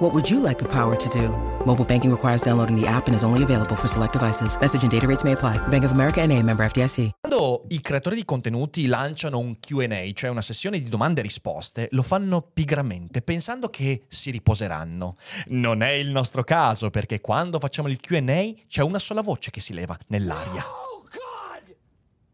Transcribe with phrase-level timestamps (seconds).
[0.00, 1.28] What would you like the power to do?
[1.66, 4.56] Mobile banking requires downloading the app and is only available for select devices.
[4.58, 5.58] Message and data rates may apply.
[5.68, 7.10] Bank of America and a member FDIC.
[7.20, 11.88] Quando i creatori di contenuti lanciano un Q&A, cioè una sessione di domande e risposte,
[11.90, 15.18] lo fanno pigramente, pensando che si riposeranno.
[15.48, 19.60] Non è il nostro caso, perché quando facciamo il Q&A c'è una sola voce che
[19.60, 20.64] si leva nell'aria.
[20.66, 21.76] Oh God!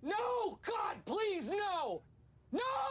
[0.03, 2.01] No, God, please, no!
[2.51, 2.86] No!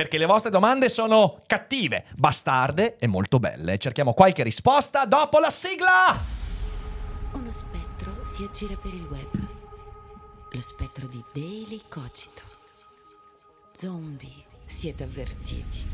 [0.00, 3.76] Perché le vostre domande sono cattive, bastarde e molto belle.
[3.76, 6.18] Cerchiamo qualche risposta dopo la sigla!
[7.32, 9.46] Uno spettro si aggira per il web.
[10.52, 12.40] Lo spettro di Daily Cogito.
[13.72, 15.84] Zombie, siete avvertiti.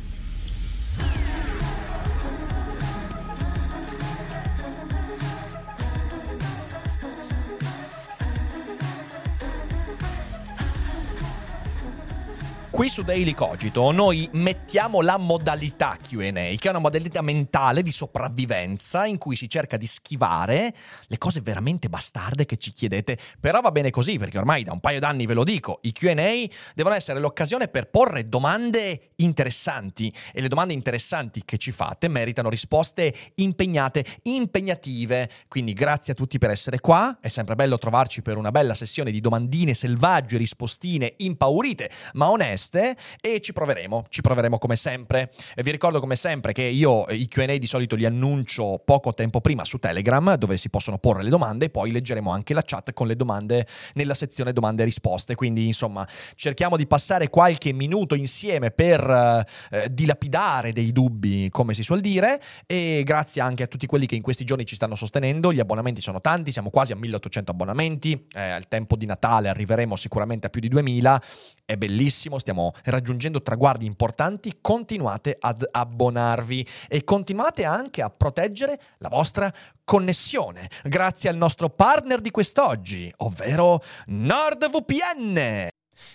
[12.76, 17.90] Qui su Daily Cogito noi mettiamo la modalità QA, che è una modalità mentale di
[17.90, 20.74] sopravvivenza in cui si cerca di schivare
[21.06, 23.16] le cose veramente bastarde che ci chiedete.
[23.40, 26.14] Però va bene così, perché ormai da un paio d'anni ve lo dico, i QA
[26.74, 32.50] devono essere l'occasione per porre domande interessanti e le domande interessanti che ci fate meritano
[32.50, 35.30] risposte impegnate, impegnative.
[35.48, 39.10] Quindi grazie a tutti per essere qua, è sempre bello trovarci per una bella sessione
[39.10, 45.32] di domandine selvagge, rispostine impaurite, ma oneste e ci proveremo, ci proveremo come sempre.
[45.54, 49.40] E vi ricordo come sempre che io i Q&A di solito li annuncio poco tempo
[49.40, 52.92] prima su Telegram dove si possono porre le domande e poi leggeremo anche la chat
[52.92, 55.34] con le domande nella sezione domande e risposte.
[55.34, 61.82] Quindi insomma cerchiamo di passare qualche minuto insieme per eh, dilapidare dei dubbi come si
[61.82, 65.52] suol dire e grazie anche a tutti quelli che in questi giorni ci stanno sostenendo.
[65.52, 69.96] Gli abbonamenti sono tanti, siamo quasi a 1800 abbonamenti, eh, al tempo di Natale arriveremo
[69.96, 71.22] sicuramente a più di 2000,
[71.64, 79.08] è bellissimo, stiamo raggiungendo traguardi importanti, continuate ad abbonarvi e continuate anche a proteggere la
[79.08, 79.52] vostra
[79.84, 85.68] connessione grazie al nostro partner di quest'oggi, ovvero NordVPN.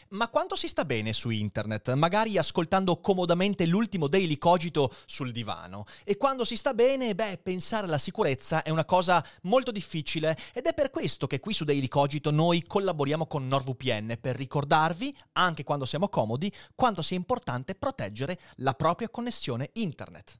[0.09, 5.85] Ma quanto si sta bene su internet, magari ascoltando comodamente l'ultimo Daily Cogito sul divano?
[6.03, 10.65] E quando si sta bene, beh, pensare alla sicurezza è una cosa molto difficile ed
[10.65, 15.63] è per questo che qui su Daily Cogito noi collaboriamo con NordVPN per ricordarvi, anche
[15.63, 20.39] quando siamo comodi, quanto sia importante proteggere la propria connessione internet.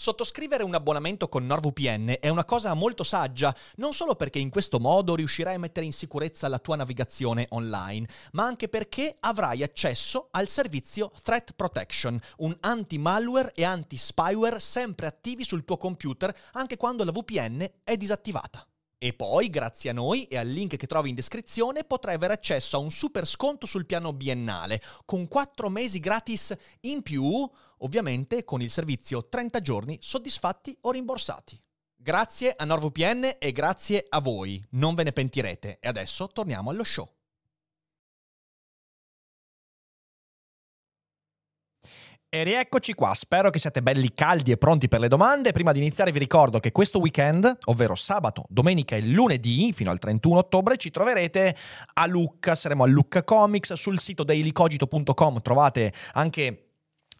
[0.00, 4.80] Sottoscrivere un abbonamento con NordVPN è una cosa molto saggia, non solo perché in questo
[4.80, 10.28] modo riuscirai a mettere in sicurezza la tua navigazione online, ma anche perché avrai accesso
[10.30, 17.04] al servizio Threat Protection, un anti-malware e anti-spyware sempre attivi sul tuo computer anche quando
[17.04, 18.66] la VPN è disattivata.
[18.96, 22.76] E poi, grazie a noi e al link che trovi in descrizione, potrai avere accesso
[22.76, 27.50] a un super sconto sul piano biennale, con 4 mesi gratis in più,
[27.80, 31.60] ovviamente con il servizio 30 giorni soddisfatti o rimborsati.
[31.94, 35.78] Grazie a NordVPN e grazie a voi, non ve ne pentirete.
[35.80, 37.08] E adesso torniamo allo show.
[42.32, 45.50] E rieccoci qua, spero che siate belli caldi e pronti per le domande.
[45.50, 49.98] Prima di iniziare vi ricordo che questo weekend, ovvero sabato, domenica e lunedì, fino al
[49.98, 51.56] 31 ottobre, ci troverete
[51.94, 56.69] a Lucca, saremo a Lucca Comics, sul sito dailycogito.com trovate anche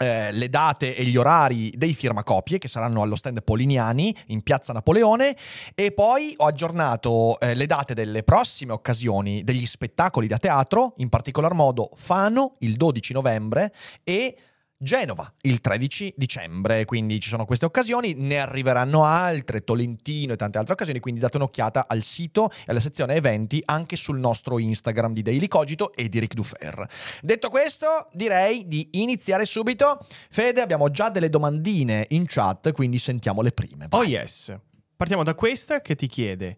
[0.02, 4.72] eh, le date e gli orari dei firmacopie che saranno allo stand Poliniani in piazza
[4.72, 5.36] Napoleone.
[5.74, 11.10] E poi ho aggiornato eh, le date delle prossime occasioni degli spettacoli da teatro, in
[11.10, 14.36] particolar modo Fano il 12 novembre e
[14.82, 20.56] Genova il 13 dicembre, quindi ci sono queste occasioni, ne arriveranno altre, Tolentino e tante
[20.56, 25.12] altre occasioni, quindi date un'occhiata al sito e alla sezione eventi anche sul nostro Instagram
[25.12, 26.88] di Daily Cogito e di Ric Dufer.
[27.20, 30.06] Detto questo, direi di iniziare subito.
[30.30, 33.84] Fede, abbiamo già delle domandine in chat, quindi sentiamo le prime.
[33.90, 34.08] Oh Vai.
[34.08, 34.56] yes.
[34.96, 36.56] Partiamo da questa che ti chiede: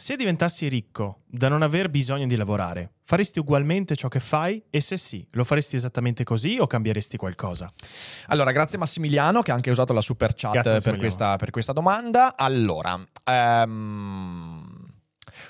[0.00, 4.64] Se diventassi ricco da non aver bisogno di lavorare, faresti ugualmente ciò che fai?
[4.70, 7.70] E se sì, lo faresti esattamente così o cambieresti qualcosa?
[8.28, 12.34] Allora, grazie Massimiliano che ha anche usato la super chat per questa, per questa domanda.
[12.34, 14.88] Allora, ehm,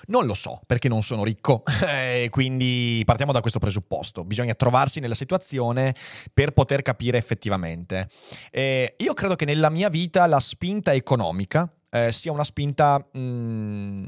[0.07, 1.63] non lo so perché non sono ricco,
[2.31, 4.25] quindi partiamo da questo presupposto.
[4.25, 5.95] Bisogna trovarsi nella situazione
[6.35, 8.09] per poter capire effettivamente.
[8.51, 12.99] Eh, io credo che nella mia vita la spinta economica eh, sia una spinta...
[13.17, 14.07] mm,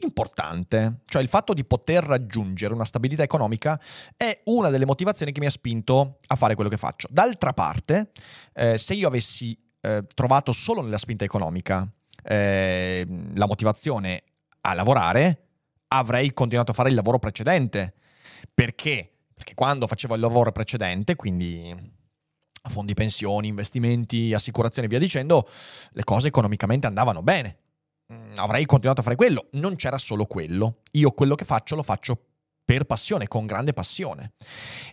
[0.00, 3.80] importante, cioè il fatto di poter raggiungere una stabilità economica
[4.16, 7.08] è una delle motivazioni che mi ha spinto a fare quello che faccio.
[7.10, 8.10] D'altra parte,
[8.54, 11.88] eh, se io avessi eh, trovato solo nella spinta economica
[12.22, 14.22] eh, la motivazione
[14.62, 15.46] a lavorare,
[15.88, 17.94] avrei continuato a fare il lavoro precedente.
[18.52, 19.10] Perché?
[19.34, 21.96] Perché quando facevo il lavoro precedente, quindi
[22.68, 25.48] fondi pensioni, investimenti, assicurazioni e via dicendo,
[25.92, 27.56] le cose economicamente andavano bene.
[28.12, 29.48] Mm, Avrei continuato a fare quello.
[29.52, 30.80] Non c'era solo quello.
[30.92, 32.18] Io quello che faccio lo faccio
[32.64, 34.32] per passione, con grande passione.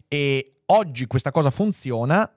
[0.08, 2.30] E oggi questa cosa funziona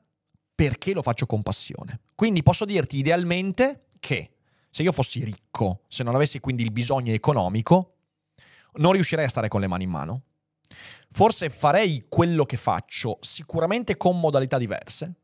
[0.54, 2.00] perché lo faccio con passione.
[2.14, 4.32] Quindi posso dirti idealmente che
[4.70, 7.94] se io fossi ricco, se non avessi quindi il bisogno economico,
[8.74, 10.22] non riuscirei a stare con le mani in mano.
[11.10, 15.14] Forse farei quello che faccio, sicuramente con modalità diverse.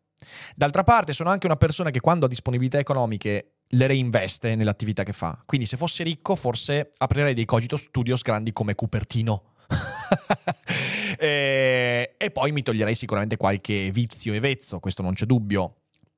[0.54, 5.12] D'altra parte sono anche una persona che quando ha disponibilità economiche le reinveste nell'attività che
[5.12, 5.40] fa.
[5.44, 9.52] Quindi se fossi ricco forse aprirei dei cogito studios grandi come Cupertino.
[11.18, 15.76] e, e poi mi toglierei sicuramente qualche vizio e vezzo, questo non c'è dubbio.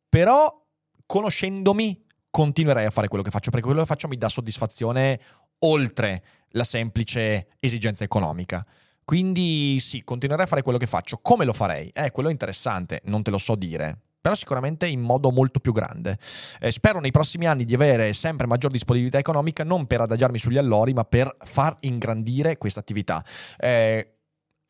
[0.08, 0.64] Però
[1.04, 5.20] conoscendomi continuerei a fare quello che faccio perché quello che faccio mi dà soddisfazione
[5.60, 8.64] oltre la semplice esigenza economica.
[9.04, 11.18] Quindi sì, continuerei a fare quello che faccio.
[11.22, 11.90] Come lo farei?
[11.94, 14.00] Eh, quello è interessante, non te lo so dire.
[14.26, 16.18] Però sicuramente in modo molto più grande.
[16.58, 20.58] Eh, spero nei prossimi anni di avere sempre maggior disponibilità economica, non per adagiarmi sugli
[20.58, 23.24] allori, ma per far ingrandire questa attività.
[23.56, 24.14] Eh,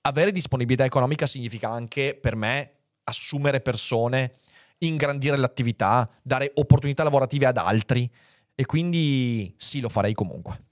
[0.02, 2.72] avere disponibilità economica significa anche per me
[3.04, 4.34] assumere persone,
[4.80, 8.12] ingrandire l'attività, dare opportunità lavorative ad altri.
[8.54, 10.64] E quindi sì, lo farei comunque.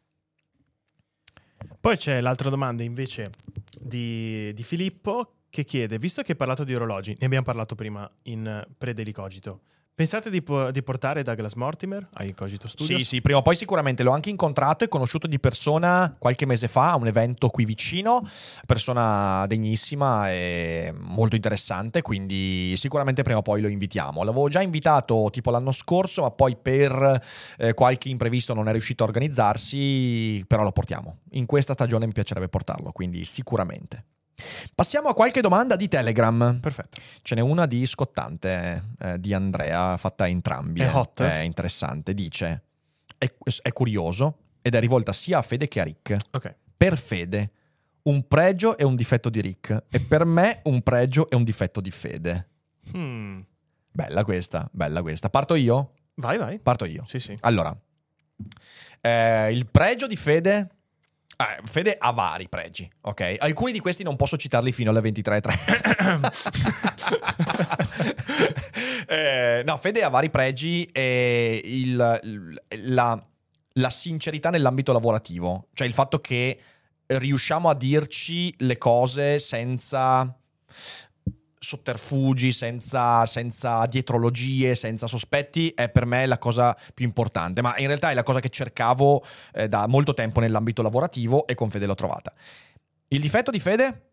[1.80, 3.30] Poi c'è l'altra domanda invece
[3.80, 8.10] di, di Filippo che chiede, visto che hai parlato di orologi, ne abbiamo parlato prima
[8.24, 9.60] in eh, pre-delicogito,
[9.94, 12.98] pensate di, po- di portare Douglas Mortimer ai Cogito Studios?
[12.98, 16.66] Sì, sì, prima o poi sicuramente l'ho anche incontrato e conosciuto di persona qualche mese
[16.66, 18.28] fa a un evento qui vicino,
[18.66, 24.24] persona degnissima e molto interessante, quindi sicuramente prima o poi lo invitiamo.
[24.24, 27.22] L'avevo già invitato tipo l'anno scorso, ma poi per
[27.58, 31.18] eh, qualche imprevisto non è riuscito a organizzarsi, però lo portiamo.
[31.34, 34.06] In questa stagione mi piacerebbe portarlo, quindi sicuramente.
[34.74, 36.58] Passiamo a qualche domanda di Telegram.
[36.60, 37.00] Perfetto.
[37.22, 40.80] Ce n'è una di scottante eh, di Andrea, fatta a entrambi.
[40.80, 40.92] È eh.
[40.92, 41.22] hot?
[41.22, 42.14] È interessante.
[42.14, 42.62] Dice:
[43.16, 43.32] è,
[43.62, 46.16] è curioso ed è rivolta sia a Fede che a Rick.
[46.32, 46.54] Ok.
[46.76, 47.50] Per Fede,
[48.02, 49.84] un pregio e un difetto di Rick.
[49.88, 52.48] E per me, un pregio e un difetto di Fede.
[52.94, 53.40] Hmm.
[53.90, 55.30] Bella questa, bella questa.
[55.30, 55.92] Parto io?
[56.16, 56.58] Vai, vai.
[56.58, 57.04] Parto io.
[57.06, 57.36] Sì, sì.
[57.40, 57.76] Allora,
[59.00, 60.68] eh, il pregio di Fede.
[61.36, 63.36] Ah, Fede ha vari pregi, ok?
[63.38, 66.74] Alcuni di questi non posso citarli fino alle 23.30.
[69.06, 72.60] Eh, no, Fede ha vari pregi e il- il-
[72.94, 73.22] la,
[73.74, 76.58] la sincerità nell'ambito lavorativo, cioè il fatto che
[77.06, 80.34] riusciamo a dirci le cose senza
[81.64, 87.62] sotterfugi, senza, senza dietrologie, senza sospetti, è per me la cosa più importante.
[87.62, 91.54] Ma in realtà è la cosa che cercavo eh, da molto tempo nell'ambito lavorativo e
[91.54, 92.32] con Fede l'ho trovata.
[93.08, 94.10] Il difetto di Fede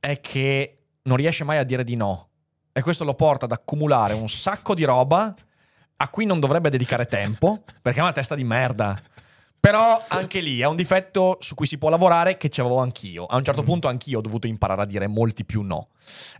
[0.00, 2.28] è che non riesce mai a dire di no.
[2.72, 5.34] E questo lo porta ad accumulare un sacco di roba
[6.00, 9.00] a cui non dovrebbe dedicare tempo, perché è una testa di merda.
[9.60, 13.26] Però anche lì è un difetto su cui si può lavorare che c'avevo anch'io.
[13.26, 15.88] A un certo punto anch'io ho dovuto imparare a dire molti più no.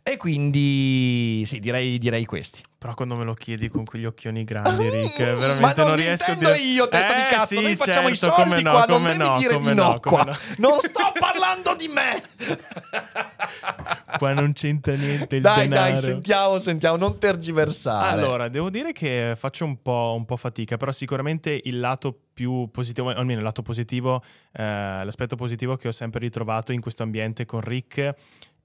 [0.02, 2.60] E quindi sì, direi, direi questi.
[2.78, 5.96] Però quando me lo chiedi con quegli occhioni grandi, Ah, Rick, veramente ma non, non
[5.96, 6.58] riesco a dire...
[6.58, 7.54] io, testa di Eh, cazzo.
[7.54, 9.70] sì, Noi facciamo certo, i soldi come no, qua, non come devi no, dire come
[9.72, 10.22] di no, no, qua.
[10.24, 10.36] no.
[10.58, 12.22] Non sto parlando di me.
[14.18, 15.92] Qua non c'entra niente il dai, denaro.
[15.92, 18.08] dai, sentiamo, sentiamo, non tergiversare.
[18.20, 22.68] Allora, devo dire che faccio un po', un po' fatica, però sicuramente il lato più
[22.70, 24.22] positivo, almeno il lato positivo,
[24.52, 24.62] eh,
[25.04, 28.14] l'aspetto positivo che ho sempre ritrovato in questo ambiente con Rick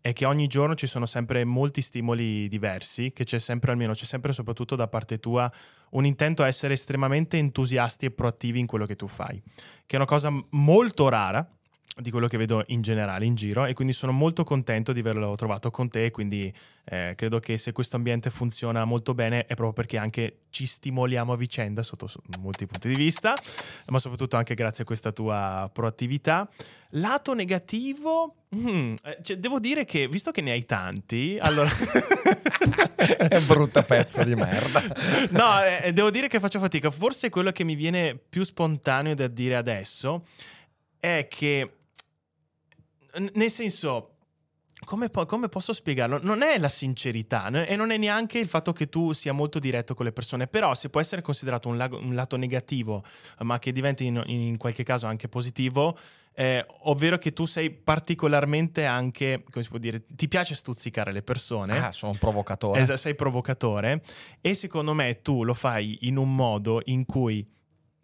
[0.04, 4.04] è che ogni giorno ci sono sempre molti stimoli diversi, che c'è sempre, almeno c'è
[4.04, 5.50] sempre soprattutto da parte tua,
[5.92, 9.42] un intento a essere estremamente entusiasti e proattivi in quello che tu fai,
[9.86, 11.50] che è una cosa molto rara,
[11.96, 15.36] di quello che vedo in generale in giro e quindi sono molto contento di averlo
[15.36, 16.52] trovato con te quindi
[16.86, 21.34] eh, credo che se questo ambiente funziona molto bene è proprio perché anche ci stimoliamo
[21.34, 22.08] a vicenda sotto
[22.40, 23.36] molti punti di vista
[23.88, 26.50] ma soprattutto anche grazie a questa tua proattività.
[26.96, 31.70] Lato negativo eh, cioè, devo dire che visto che ne hai tanti allora
[32.96, 34.82] è un brutta pezzo di merda.
[35.30, 36.90] No eh, devo dire che faccio fatica.
[36.92, 40.24] Forse quello che mi viene più spontaneo da dire adesso
[41.00, 41.70] è che
[43.34, 44.16] nel senso,
[44.84, 46.20] come, po- come, posso spiegarlo?
[46.22, 49.94] Non è la sincerità e non è neanche il fatto che tu sia molto diretto
[49.94, 53.04] con le persone, però se può essere considerato un, lago, un lato negativo,
[53.40, 55.98] ma che diventi in, in qualche caso anche positivo,
[56.36, 61.22] eh, ovvero che tu sei particolarmente anche, come si può dire, ti piace stuzzicare le
[61.22, 61.78] persone.
[61.78, 62.82] Ah, sono un provocatore.
[62.82, 64.02] Es- sei provocatore
[64.42, 67.48] e secondo me tu lo fai in un modo in cui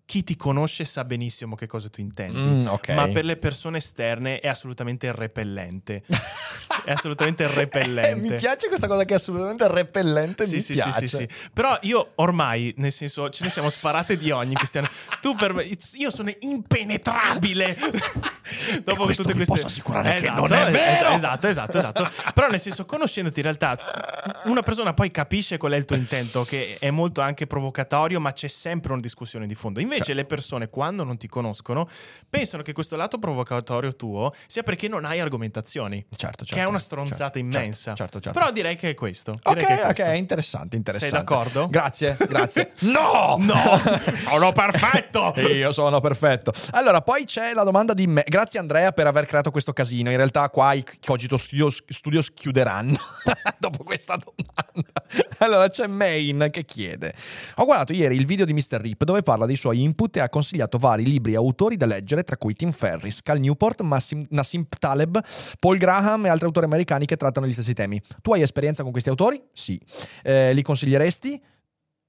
[0.10, 2.96] chi ti conosce sa benissimo che cosa tu intendi, mm, okay.
[2.96, 6.01] ma per le persone esterne è assolutamente repellente.
[6.84, 8.16] è assolutamente repellente.
[8.16, 10.48] mi piace questa cosa che è assolutamente repellente.
[10.48, 10.92] Sì, mi sì, piace.
[10.92, 11.30] sì, sì, sì.
[11.54, 14.89] Però io ormai, nel senso, ce ne siamo sparate di ogni questi anni.
[15.22, 17.78] Tu per me, io sono impenetrabile.
[18.84, 19.54] Dopo che tutte queste.
[19.54, 21.10] posso assicurare esatto, che non è vero.
[21.10, 22.10] Esatto, esatto, esatto.
[22.34, 26.44] Però nel senso, conoscendoti in realtà, una persona poi capisce qual è il tuo intento,
[26.46, 29.80] che è molto anche provocatorio, ma c'è sempre una discussione di fondo.
[29.80, 30.22] Invece certo.
[30.22, 31.88] le persone, quando non ti conoscono,
[32.29, 36.06] pensano che questo lato provocatorio tuo sia perché non hai argomentazioni.
[36.15, 36.56] Certo, certo.
[36.56, 37.94] Che è una stronzata certo, immensa.
[37.94, 39.32] Certo, certo, Però direi che è questo.
[39.32, 40.03] Ok, che è questo.
[40.03, 41.15] ok, interessante, interessante.
[41.15, 41.68] Sei d'accordo?
[41.68, 42.74] Grazie, grazie.
[42.91, 43.36] no!
[43.39, 43.53] No!
[44.18, 45.34] sono perfetto!
[45.38, 46.51] Io sono perfetto.
[46.72, 48.24] Allora, poi c'è la domanda di me.
[48.27, 50.10] Grazie Andrea per aver creato questo casino.
[50.10, 52.98] In realtà qua i Cogito Studios, Studios chiuderanno
[53.58, 55.27] dopo questa domanda.
[55.39, 57.13] Allora, c'è Main che chiede.
[57.56, 58.79] Ho guardato ieri il video di Mr.
[58.79, 62.24] Rip dove parla dei suoi input e ha consigliato vari libri e autori da leggere,
[62.24, 65.19] tra cui Tim Ferris, Cal Newport, Massim, Nassim Taleb,
[65.60, 68.01] Paul Graham e altri autori americani che trattano gli stessi temi.
[68.22, 69.41] Tu hai esperienza con questi autori?
[69.53, 69.79] Sì.
[70.24, 71.41] Eh, li consiglieresti?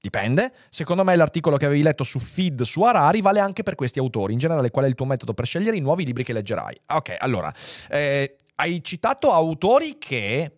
[0.01, 0.51] Dipende.
[0.69, 4.33] Secondo me l'articolo che avevi letto su Feed su Harari vale anche per questi autori.
[4.33, 6.75] In generale, qual è il tuo metodo per scegliere i nuovi libri che leggerai?
[6.93, 7.53] Ok, allora,
[7.89, 10.57] eh, hai citato autori che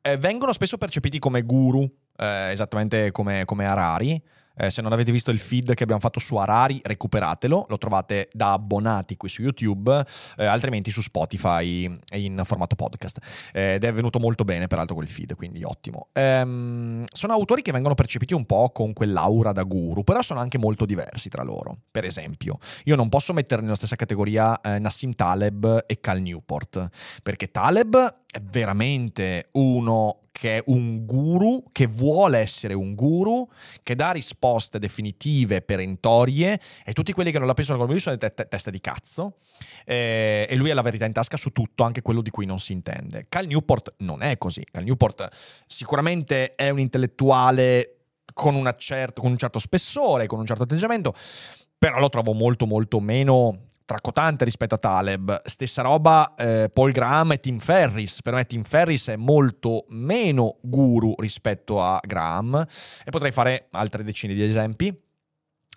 [0.00, 1.82] eh, vengono spesso percepiti come guru,
[2.16, 4.22] eh, esattamente come, come Harari.
[4.56, 8.28] Eh, se non avete visto il feed che abbiamo fatto su Harari, recuperatelo, lo trovate
[8.32, 10.04] da abbonati qui su YouTube,
[10.36, 13.18] eh, altrimenti su Spotify in formato podcast.
[13.52, 16.08] Eh, ed è venuto molto bene, peraltro, quel feed, quindi ottimo.
[16.12, 20.58] Ehm, sono autori che vengono percepiti un po' con quell'aura da guru, però sono anche
[20.58, 21.78] molto diversi tra loro.
[21.90, 26.88] Per esempio, io non posso mettere nella stessa categoria eh, Nassim Taleb e Cal Newport,
[27.22, 33.48] perché Taleb è veramente uno che è un guru, che vuole essere un guru,
[33.84, 38.18] che dà risposte definitive, perentorie, e tutti quelli che non la pensano come lui sono
[38.18, 39.36] te- te- teste di cazzo,
[39.84, 42.58] eh, e lui ha la verità in tasca su tutto, anche quello di cui non
[42.58, 43.26] si intende.
[43.28, 44.64] Cal Newport non è così.
[44.68, 45.28] Cal Newport
[45.68, 47.98] sicuramente è un intellettuale
[48.34, 51.14] con, certo, con un certo spessore, con un certo atteggiamento,
[51.78, 55.42] però lo trovo molto molto meno tracotante rispetto a Taleb.
[55.44, 58.22] Stessa roba eh, Paul Graham e Tim Ferris.
[58.22, 62.66] Per me Tim Ferris è molto meno guru rispetto a Graham
[63.04, 64.96] e potrei fare altre decine di esempi.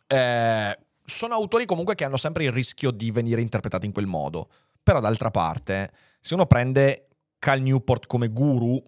[0.07, 4.49] Eh, sono autori comunque che hanno sempre il rischio di venire interpretati in quel modo.
[4.81, 7.07] Però d'altra parte, se uno prende
[7.39, 8.81] Cal Newport come guru,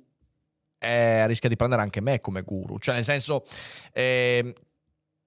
[0.80, 2.80] eh, rischia di prendere anche me come guru.
[2.80, 3.46] Cioè, nel senso,
[3.92, 4.54] eh,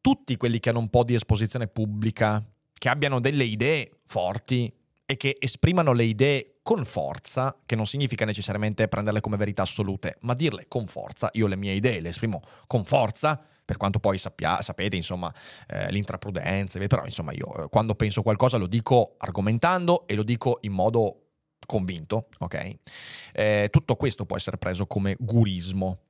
[0.01, 2.43] tutti quelli che hanno un po' di esposizione pubblica,
[2.83, 4.69] che abbiano delle idee forti
[5.07, 10.17] e che esprimano le idee con forza, che non significa necessariamente prenderle come verità assolute,
[10.23, 11.31] ma dirle con forza.
[11.35, 15.33] Io le mie idee le esprimo con forza, per quanto poi sappia, sapete, insomma,
[15.69, 20.59] eh, l'intraprudenza, però insomma io eh, quando penso qualcosa lo dico argomentando e lo dico
[20.63, 21.27] in modo
[21.65, 22.77] convinto, ok?
[23.33, 26.01] Eh, tutto questo può essere preso come gurismo.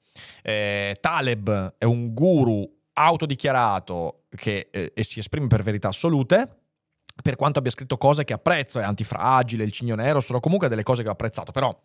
[0.40, 6.61] Eh, Taleb è un guru autodichiarato che eh, si esprime per verità assolute,
[7.22, 10.82] per quanto abbia scritto cose che apprezzo, è antifragile, il cigno nero, sono comunque delle
[10.82, 11.76] cose che ho apprezzato, però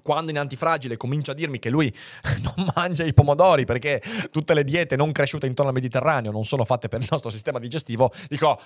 [0.00, 1.94] quando in antifragile comincia a dirmi che lui
[2.42, 6.64] non mangia i pomodori perché tutte le diete non cresciute intorno al Mediterraneo non sono
[6.64, 8.58] fatte per il nostro sistema digestivo, dico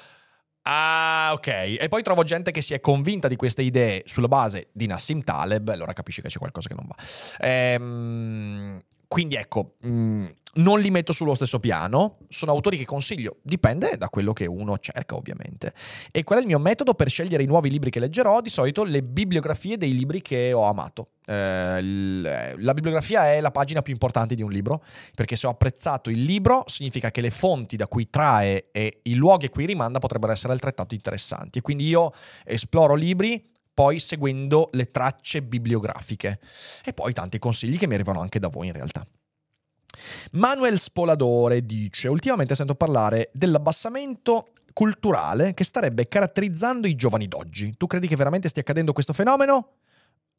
[0.69, 1.77] Ah, ok.
[1.79, 5.23] E poi trovo gente che si è convinta di queste idee sulla base di Nassim
[5.23, 6.97] Taleb, allora capisci che c'è qualcosa che non va.
[7.39, 10.27] Ehm, quindi ecco, mh, mm,
[10.57, 14.79] non li metto sullo stesso piano, sono autori che consiglio, dipende da quello che uno
[14.79, 15.73] cerca ovviamente.
[16.11, 18.41] E qual è il mio metodo per scegliere i nuovi libri che leggerò?
[18.41, 21.11] Di solito le bibliografie dei libri che ho amato.
[21.27, 24.85] Eh, la bibliografia è la pagina più importante di un libro,
[25.15, 29.15] perché se ho apprezzato il libro significa che le fonti da cui trae e i
[29.15, 31.59] luoghi a cui rimanda potrebbero essere altrettanto interessanti.
[31.59, 32.13] E quindi io
[32.45, 33.43] esploro libri
[33.75, 36.39] poi seguendo le tracce bibliografiche
[36.83, 39.07] e poi tanti consigli che mi arrivano anche da voi in realtà.
[40.33, 47.77] Manuel Spoladore dice: Ultimamente sento parlare dell'abbassamento culturale che starebbe caratterizzando i giovani d'oggi.
[47.77, 49.77] Tu credi che veramente stia accadendo questo fenomeno?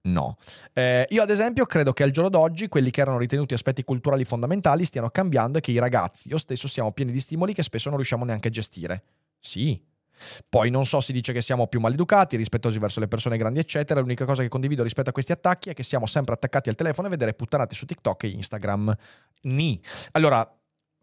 [0.02, 0.38] No.
[0.74, 4.26] Eh, io ad esempio credo che al giorno d'oggi quelli che erano ritenuti aspetti culturali
[4.26, 7.90] fondamentali stiano cambiando e che i ragazzi, io stesso, siamo pieni di stimoli che spesso
[7.90, 9.04] non riusciamo neanche a gestire.
[9.40, 9.82] Sì,
[10.48, 14.00] poi non so, si dice che siamo più maleducati, rispettosi verso le persone grandi, eccetera.
[14.00, 17.08] L'unica cosa che condivido rispetto a questi attacchi è che siamo sempre attaccati al telefono
[17.08, 18.96] a vedere puttanate su TikTok e Instagram.
[19.41, 19.82] Ni.
[20.12, 20.50] Allora,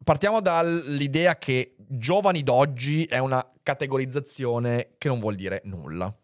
[0.03, 6.15] partiamo dall'idea che giovani d'oggi è una categorizzazione che non vuol dire nulla.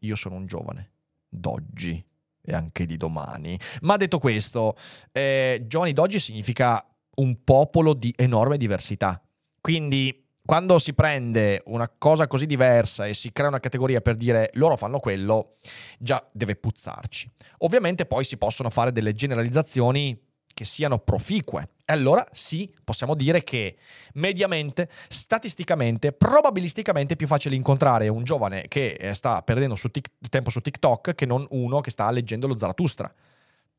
[0.00, 0.90] Io sono un giovane
[1.28, 2.04] d'oggi
[2.40, 3.58] e anche di domani.
[3.82, 4.76] Ma detto questo,
[5.12, 6.86] eh, giovani d'oggi significa
[7.16, 9.22] un popolo di enorme diversità.
[9.60, 14.50] Quindi quando si prende una cosa così diversa e si crea una categoria per dire
[14.54, 15.56] loro fanno quello,
[15.98, 17.30] già deve puzzarci.
[17.58, 20.20] Ovviamente poi si possono fare delle generalizzazioni
[20.54, 21.68] che siano proficue.
[21.84, 23.76] E allora sì, possiamo dire che
[24.14, 30.12] mediamente, statisticamente, probabilisticamente è più facile incontrare un giovane che eh, sta perdendo su tic-
[30.30, 33.12] tempo su TikTok che non uno che sta leggendo lo Zarathustra.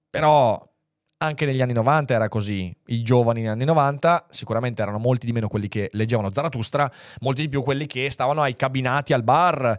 [0.10, 0.74] Però
[1.17, 2.75] anche negli anni 90 era così.
[2.88, 6.91] I giovani negli anni 90 sicuramente erano molti di meno quelli che leggevano Zarathustra,
[7.22, 9.77] molti di più quelli che stavano ai cabinati al bar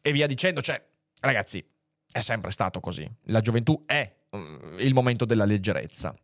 [0.00, 0.60] e via dicendo.
[0.60, 0.80] Cioè,
[1.20, 1.64] ragazzi,
[2.12, 3.10] è sempre stato così.
[3.24, 6.14] La gioventù è mm, il momento della leggerezza.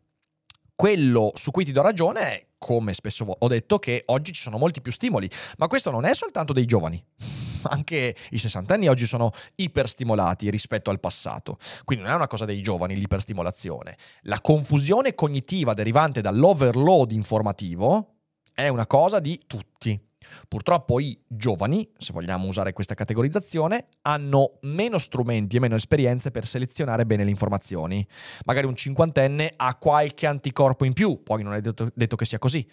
[0.81, 4.57] Quello su cui ti do ragione è, come spesso ho detto, che oggi ci sono
[4.57, 6.99] molti più stimoli, ma questo non è soltanto dei giovani
[7.69, 11.59] anche i sessantenni oggi sono iperstimolati rispetto al passato.
[11.83, 13.95] Quindi non è una cosa dei giovani l'iperstimolazione.
[14.21, 18.15] La confusione cognitiva derivante dall'overload informativo
[18.51, 20.10] è una cosa di tutti.
[20.47, 26.45] Purtroppo i giovani, se vogliamo usare questa categorizzazione, hanno meno strumenti e meno esperienze per
[26.45, 28.05] selezionare bene le informazioni.
[28.45, 32.39] Magari un cinquantenne ha qualche anticorpo in più, poi non è detto, detto che sia
[32.39, 32.67] così.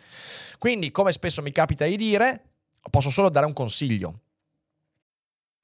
[0.59, 2.43] Quindi, come spesso mi capita di dire,
[2.91, 4.21] posso solo dare un consiglio.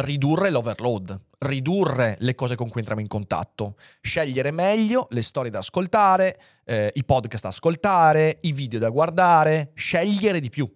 [0.00, 5.58] Ridurre l'overload, ridurre le cose con cui entriamo in contatto, scegliere meglio le storie da
[5.58, 10.70] ascoltare, eh, i podcast da ascoltare, i video da guardare, scegliere di più.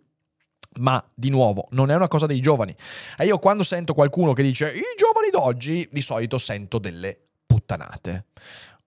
[0.81, 2.75] Ma di nuovo, non è una cosa dei giovani.
[3.19, 8.27] E io quando sento qualcuno che dice i giovani d'oggi, di solito sento delle puttanate.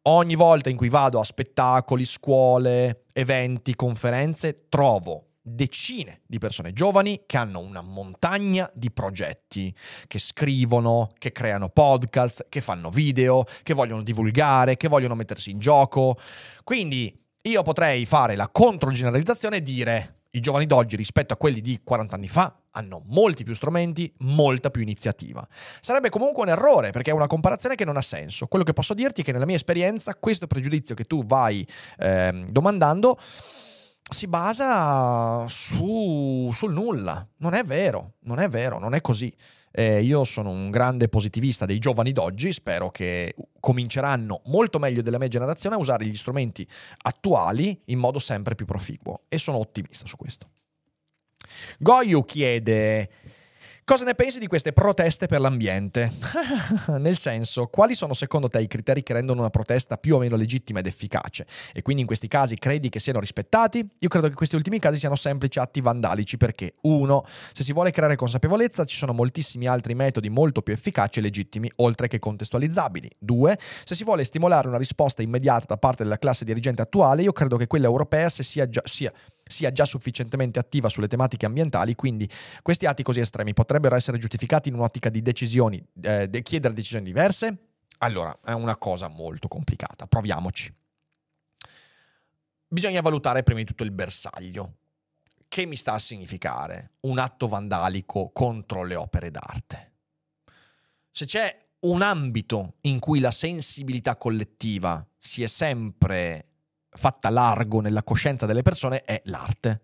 [0.07, 7.21] Ogni volta in cui vado a spettacoli, scuole, eventi, conferenze, trovo decine di persone giovani
[7.27, 9.73] che hanno una montagna di progetti,
[10.07, 15.59] che scrivono, che creano podcast, che fanno video, che vogliono divulgare, che vogliono mettersi in
[15.59, 16.17] gioco.
[16.63, 21.79] Quindi io potrei fare la controgeneralizzazione e dire i giovani d'oggi rispetto a quelli di
[21.83, 25.47] 40 anni fa hanno molti più strumenti, molta più iniziativa.
[25.79, 28.47] Sarebbe comunque un errore perché è una comparazione che non ha senso.
[28.47, 31.65] Quello che posso dirti è che nella mia esperienza questo pregiudizio che tu vai
[31.99, 33.17] eh, domandando
[34.09, 37.27] si basa su, sul nulla.
[37.37, 39.33] Non è vero, non è vero, non è così.
[39.77, 45.17] Eh, io sono un grande positivista dei giovani d'oggi, spero che cominceranno molto meglio della
[45.17, 46.65] mia generazione a usare gli strumenti
[47.01, 50.49] attuali in modo sempre più proficuo e sono ottimista su questo.
[51.79, 53.09] Goyu chiede
[53.87, 56.13] Cosa ne pensi di queste proteste per l'ambiente?
[56.97, 60.35] Nel senso, quali sono secondo te i criteri che rendono una protesta più o meno
[60.35, 61.45] legittima ed efficace?
[61.71, 63.87] E quindi in questi casi credi che siano rispettati?
[63.99, 67.91] Io credo che questi ultimi casi siano semplici atti vandalici perché, uno, se si vuole
[67.91, 73.07] creare consapevolezza ci sono moltissimi altri metodi molto più efficaci e legittimi, oltre che contestualizzabili.
[73.19, 77.33] Due, se si vuole stimolare una risposta immediata da parte della classe dirigente attuale, io
[77.33, 79.13] credo che quella europea sia già, sia
[79.47, 82.29] sia già sufficientemente attiva sulle tematiche ambientali, quindi
[82.61, 87.05] questi atti così estremi potrebbero essere giustificati in un'ottica di decisioni, eh, de- chiedere decisioni
[87.05, 87.57] diverse?
[87.99, 90.73] Allora, è una cosa molto complicata, proviamoci.
[92.67, 94.77] bisogna valutare prima di tutto il bersaglio.
[95.47, 99.93] Che mi sta a significare un atto vandalico contro le opere d'arte?
[101.11, 106.54] Se c'è un ambito in cui la sensibilità collettiva si è sempre
[106.95, 109.81] fatta largo nella coscienza delle persone, è l'arte.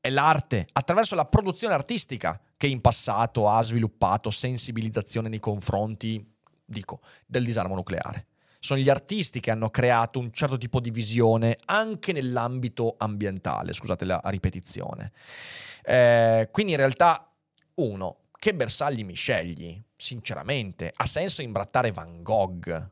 [0.00, 6.26] È l'arte attraverso la produzione artistica che in passato ha sviluppato sensibilizzazione nei confronti,
[6.64, 8.26] dico, del disarmo nucleare.
[8.60, 14.04] Sono gli artisti che hanno creato un certo tipo di visione anche nell'ambito ambientale, scusate
[14.04, 15.12] la ripetizione.
[15.82, 17.30] Eh, quindi in realtà,
[17.76, 19.82] uno, che bersagli mi scegli?
[19.96, 22.90] Sinceramente, ha senso imbrattare Van Gogh?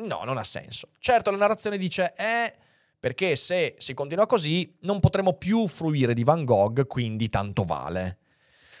[0.00, 0.88] No, non ha senso.
[0.98, 2.54] Certo, la narrazione dice, eh,
[2.98, 8.18] perché se si continua così non potremo più fruire di Van Gogh, quindi tanto vale.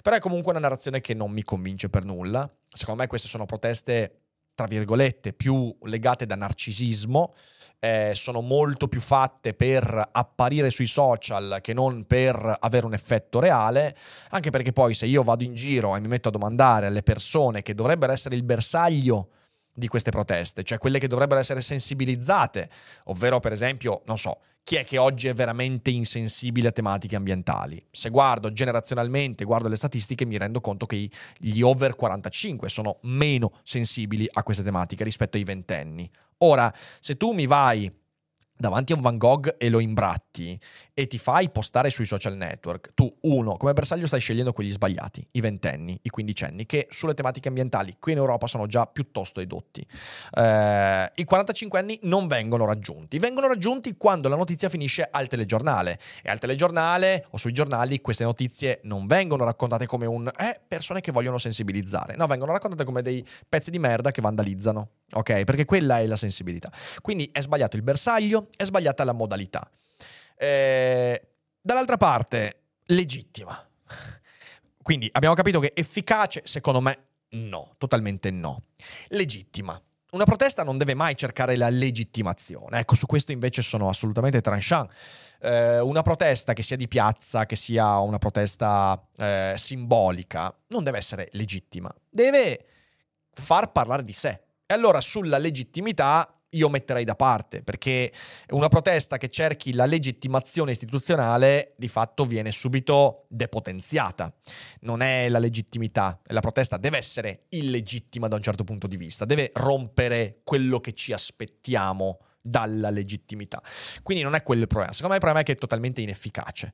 [0.02, 2.50] Però è comunque una narrazione che non mi convince per nulla.
[2.72, 4.20] Secondo me queste sono proteste,
[4.54, 7.34] tra virgolette, più legate da narcisismo,
[7.78, 13.40] eh, sono molto più fatte per apparire sui social che non per avere un effetto
[13.40, 13.96] reale,
[14.30, 17.62] anche perché poi se io vado in giro e mi metto a domandare alle persone
[17.62, 19.30] che dovrebbero essere il bersaglio
[19.80, 22.70] di queste proteste, cioè quelle che dovrebbero essere sensibilizzate,
[23.06, 27.84] ovvero per esempio, non so, chi è che oggi è veramente insensibile a tematiche ambientali?
[27.90, 33.52] Se guardo generazionalmente, guardo le statistiche, mi rendo conto che gli over 45 sono meno
[33.64, 36.08] sensibili a queste tematiche rispetto ai ventenni.
[36.38, 37.90] Ora, se tu mi vai
[38.60, 40.60] davanti a un Van Gogh e lo imbratti
[40.92, 45.26] e ti fai postare sui social network, tu, uno, come bersaglio stai scegliendo quelli sbagliati,
[45.32, 49.84] i ventenni, i quindicenni, che sulle tematiche ambientali qui in Europa sono già piuttosto edotti.
[50.34, 55.98] Eh, I 45 anni non vengono raggiunti, vengono raggiunti quando la notizia finisce al telegiornale.
[56.22, 61.00] E al telegiornale o sui giornali queste notizie non vengono raccontate come un eh, persone
[61.00, 65.44] che vogliono sensibilizzare, no, vengono raccontate come dei pezzi di merda che vandalizzano, ok?
[65.44, 66.70] Perché quella è la sensibilità.
[67.00, 69.68] Quindi è sbagliato il bersaglio, è sbagliata la modalità.
[70.36, 71.28] Eh,
[71.60, 73.68] dall'altra parte, legittima.
[74.82, 76.98] Quindi abbiamo capito che efficace, secondo me,
[77.30, 78.62] no, totalmente no.
[79.08, 79.80] Legittima.
[80.12, 82.80] Una protesta non deve mai cercare la legittimazione.
[82.80, 84.90] Ecco, su questo invece sono assolutamente tranchant.
[85.40, 90.98] Eh, una protesta che sia di piazza, che sia una protesta eh, simbolica, non deve
[90.98, 91.94] essere legittima.
[92.08, 92.66] Deve
[93.32, 94.40] far parlare di sé.
[94.70, 98.12] E allora sulla legittimità io metterei da parte, perché
[98.50, 104.32] una protesta che cerchi la legittimazione istituzionale di fatto viene subito depotenziata.
[104.82, 109.24] Non è la legittimità, la protesta deve essere illegittima da un certo punto di vista,
[109.24, 113.60] deve rompere quello che ci aspettiamo dalla legittimità.
[114.04, 114.92] Quindi non è quello il problema.
[114.92, 116.72] Secondo me il problema è che è totalmente inefficace.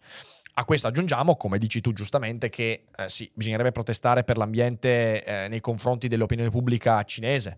[0.59, 5.49] A questo aggiungiamo, come dici tu giustamente, che eh, sì, bisognerebbe protestare per l'ambiente eh,
[5.49, 7.57] nei confronti dell'opinione pubblica cinese,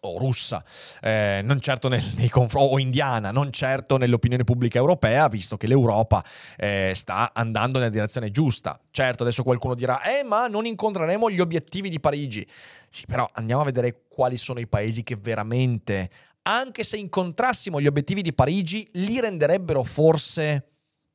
[0.00, 0.64] o russa,
[1.00, 5.66] eh, non certo nel, nei conf- o indiana, non certo nell'opinione pubblica europea, visto che
[5.66, 6.24] l'Europa
[6.56, 8.80] eh, sta andando nella direzione giusta.
[8.90, 12.46] Certo, adesso qualcuno dirà, eh, ma non incontreremo gli obiettivi di Parigi.
[12.90, 16.10] Sì, però andiamo a vedere quali sono i paesi che veramente,
[16.42, 20.64] anche se incontrassimo gli obiettivi di Parigi, li renderebbero forse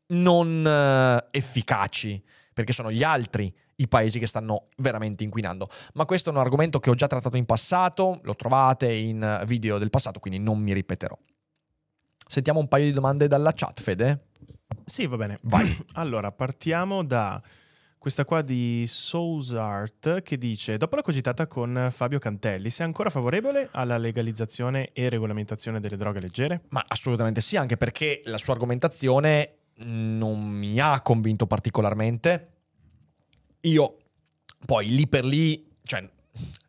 [0.07, 2.21] non eh, efficaci,
[2.53, 5.69] perché sono gli altri i paesi che stanno veramente inquinando.
[5.93, 9.77] Ma questo è un argomento che ho già trattato in passato, lo trovate in video
[9.77, 11.17] del passato, quindi non mi ripeterò.
[12.27, 14.27] Sentiamo un paio di domande dalla chat, Fede?
[14.85, 15.37] Sì, va bene.
[15.43, 15.85] Vai.
[15.93, 17.41] Allora, partiamo da
[17.97, 23.09] questa qua di Souls Art che dice: Dopo la cogitata con Fabio Cantelli, sei ancora
[23.09, 26.61] favorevole alla legalizzazione e regolamentazione delle droghe leggere?
[26.69, 32.52] Ma assolutamente sì, anche perché la sua argomentazione non mi ha convinto particolarmente.
[33.63, 33.97] Io
[34.65, 36.07] poi lì per lì, cioè,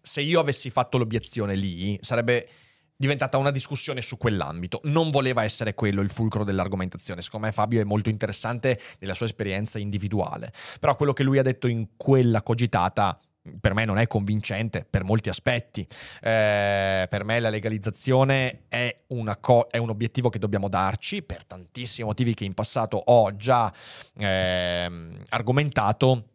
[0.00, 2.48] se io avessi fatto l'obiezione lì, sarebbe
[2.96, 4.80] diventata una discussione su quell'ambito.
[4.84, 7.22] Non voleva essere quello il fulcro dell'argomentazione.
[7.22, 10.52] Secondo me Fabio è molto interessante nella sua esperienza individuale.
[10.80, 13.18] Però quello che lui ha detto in quella cogitata
[13.60, 15.86] per me non è convincente per molti aspetti.
[16.22, 19.02] Eh, per me la legalizzazione è,
[19.40, 23.72] co- è, un obiettivo che dobbiamo darci per tantissimi motivi che in passato ho già
[24.16, 24.90] eh,
[25.28, 26.28] argomentato.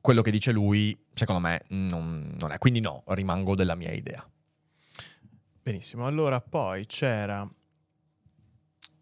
[0.00, 2.58] Quello che dice lui, secondo me, non, non è.
[2.58, 4.26] Quindi no, rimango della mia idea.
[5.62, 7.46] Benissimo, allora poi c'era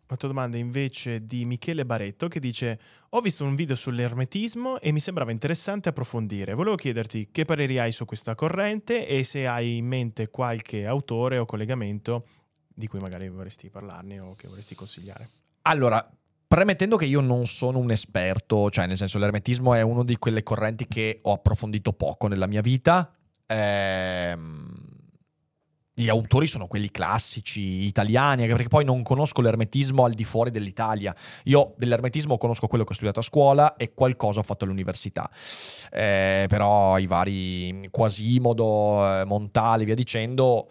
[0.09, 2.81] Un'altra domanda invece di Michele Baretto che dice:
[3.11, 6.55] Ho visto un video sull'ermetismo e mi sembrava interessante approfondire.
[6.55, 11.37] Volevo chiederti che pareri hai su questa corrente e se hai in mente qualche autore
[11.37, 12.25] o collegamento
[12.67, 15.29] di cui magari vorresti parlarne o che vorresti consigliare.
[15.63, 16.11] Allora,
[16.49, 20.43] premettendo che io non sono un esperto, cioè nel senso l'ermetismo è una di quelle
[20.43, 23.13] correnti che ho approfondito poco nella mia vita.
[23.47, 24.97] Ehm
[25.99, 30.51] gli autori sono quelli classici italiani, anche perché poi non conosco l'ermetismo al di fuori
[30.51, 31.15] dell'Italia.
[31.45, 35.29] Io dell'ermetismo conosco quello che ho studiato a scuola e qualcosa ho fatto all'università.
[35.91, 40.71] Eh, però i vari Quasimodo, eh, Montali, via dicendo,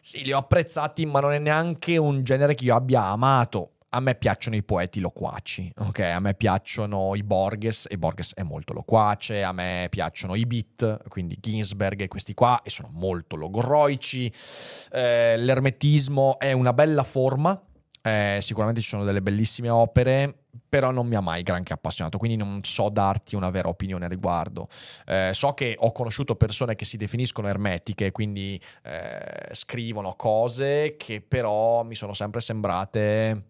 [0.00, 4.00] sì, li ho apprezzati, ma non è neanche un genere che io abbia amato a
[4.00, 5.98] me piacciono i poeti loquaci, ok?
[5.98, 11.08] A me piacciono i Borges, e Borges è molto loquace, a me piacciono i beat,
[11.08, 14.32] quindi Ginsberg e questi qua, e sono molto logorroici.
[14.92, 17.60] Eh, l'ermetismo è una bella forma,
[18.02, 20.36] eh, sicuramente ci sono delle bellissime opere,
[20.68, 24.08] però non mi ha mai granché appassionato, quindi non so darti una vera opinione a
[24.08, 24.68] riguardo.
[25.04, 31.20] Eh, so che ho conosciuto persone che si definiscono ermetiche, quindi eh, scrivono cose che
[31.20, 33.49] però mi sono sempre sembrate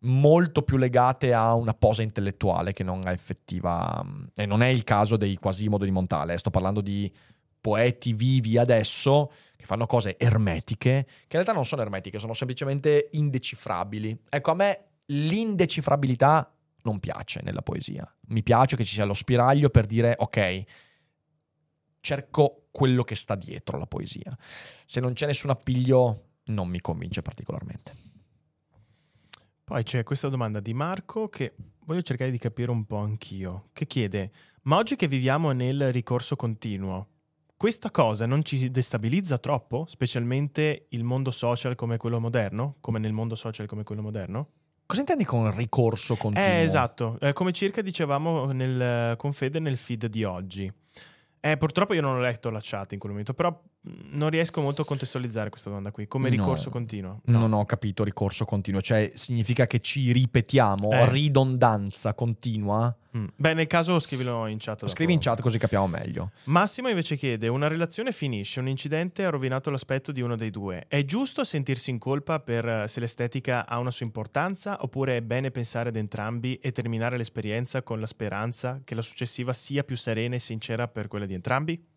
[0.00, 4.04] molto più legate a una posa intellettuale che non a effettiva...
[4.34, 7.12] E non è il caso dei Quasimodo di Montale, sto parlando di
[7.60, 13.08] poeti vivi adesso che fanno cose ermetiche, che in realtà non sono ermetiche, sono semplicemente
[13.12, 14.24] indecifrabili.
[14.28, 18.10] Ecco, a me l'indecifrabilità non piace nella poesia.
[18.28, 20.62] Mi piace che ci sia lo spiraglio per dire, ok,
[22.00, 24.36] cerco quello che sta dietro la poesia.
[24.86, 27.92] Se non c'è nessun appiglio, non mi convince particolarmente.
[29.68, 31.52] Poi c'è questa domanda di Marco che
[31.84, 34.30] voglio cercare di capire un po' anch'io, che chiede,
[34.62, 37.08] ma oggi che viviamo nel ricorso continuo,
[37.54, 43.12] questa cosa non ci destabilizza troppo, specialmente il mondo social come quello moderno, come nel
[43.12, 44.48] mondo social come quello moderno?
[44.86, 46.48] Cosa intendi con ricorso continuo?
[46.48, 50.72] Eh, esatto, eh, come circa dicevamo nel, con Fede nel feed di oggi.
[51.40, 54.82] Eh, purtroppo io non ho letto la chat in quel momento, però non riesco molto
[54.82, 57.20] a contestualizzare questa domanda qui, come ricorso no, continuo.
[57.24, 57.38] No.
[57.38, 61.10] Non ho capito ricorso continuo, cioè significa che ci ripetiamo, eh.
[61.10, 62.94] ridondanza continua?
[63.16, 63.26] Mm.
[63.36, 64.86] Beh, nel caso scrivilo in chat.
[64.86, 66.32] Scrivi in chat così capiamo meglio.
[66.44, 70.84] Massimo invece chiede, una relazione finisce, un incidente ha rovinato l'aspetto di uno dei due.
[70.88, 75.22] È giusto sentirsi in colpa per eh, se l'estetica ha una sua importanza oppure è
[75.22, 79.96] bene pensare ad entrambi e terminare l'esperienza con la speranza che la successiva sia più
[79.96, 81.96] serena e sincera per quella di entrambi?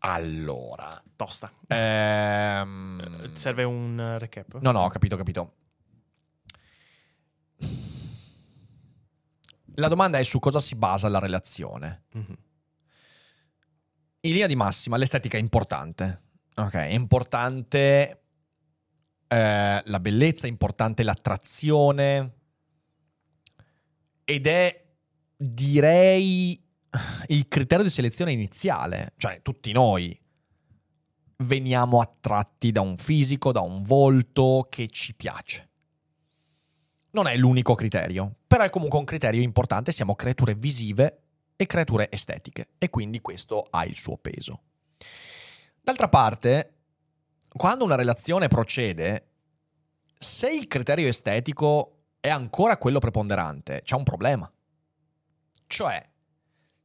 [0.00, 1.52] Allora, tosta.
[1.66, 3.32] Ehm...
[3.34, 4.60] Serve un recap?
[4.60, 5.54] No, no, ho capito, ho capito.
[9.74, 12.04] La domanda è su cosa si basa la relazione.
[12.16, 12.32] Mm-hmm.
[14.22, 16.22] In linea di massima, l'estetica è importante.
[16.56, 18.22] Ok, è importante
[19.28, 22.34] eh, la bellezza, è importante l'attrazione
[24.24, 24.84] ed è,
[25.36, 26.59] direi,
[27.26, 30.18] il criterio di selezione iniziale, cioè tutti noi
[31.38, 35.68] veniamo attratti da un fisico, da un volto che ci piace.
[37.12, 41.22] Non è l'unico criterio, però è comunque un criterio importante, siamo creature visive
[41.56, 44.62] e creature estetiche e quindi questo ha il suo peso.
[45.80, 46.74] D'altra parte,
[47.48, 49.26] quando una relazione procede,
[50.18, 54.50] se il criterio estetico è ancora quello preponderante, c'è un problema.
[55.66, 56.08] Cioè,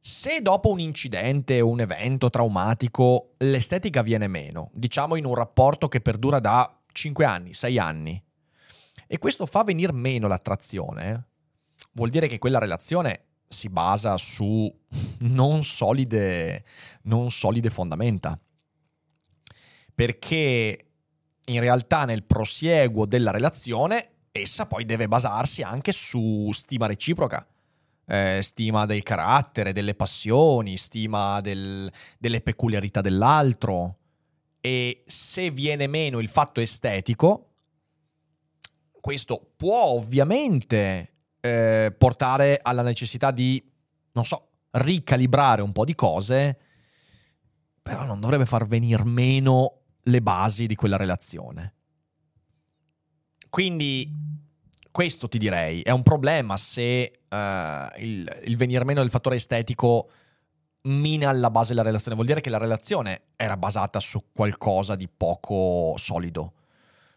[0.06, 5.88] se dopo un incidente o un evento traumatico l'estetica viene meno, diciamo in un rapporto
[5.88, 8.24] che perdura da 5 anni, 6 anni,
[9.08, 11.26] e questo fa venire meno l'attrazione,
[11.94, 14.72] vuol dire che quella relazione si basa su
[15.22, 16.64] non solide,
[17.02, 18.38] non solide fondamenta.
[19.92, 20.86] Perché
[21.46, 27.44] in realtà nel prosieguo della relazione essa poi deve basarsi anche su stima reciproca
[28.06, 33.98] eh, stima del carattere, delle passioni, stima del, delle peculiarità dell'altro.
[34.60, 37.50] E se viene meno il fatto estetico,
[39.00, 43.62] questo può ovviamente eh, portare alla necessità di,
[44.12, 46.58] non so, ricalibrare un po' di cose,
[47.82, 51.74] però non dovrebbe far venire meno le basi di quella relazione.
[53.48, 54.10] Quindi
[54.96, 57.36] questo ti direi, è un problema se uh,
[57.98, 60.08] il, il venir meno del fattore estetico
[60.84, 65.06] mina alla base della relazione, vuol dire che la relazione era basata su qualcosa di
[65.06, 66.54] poco solido.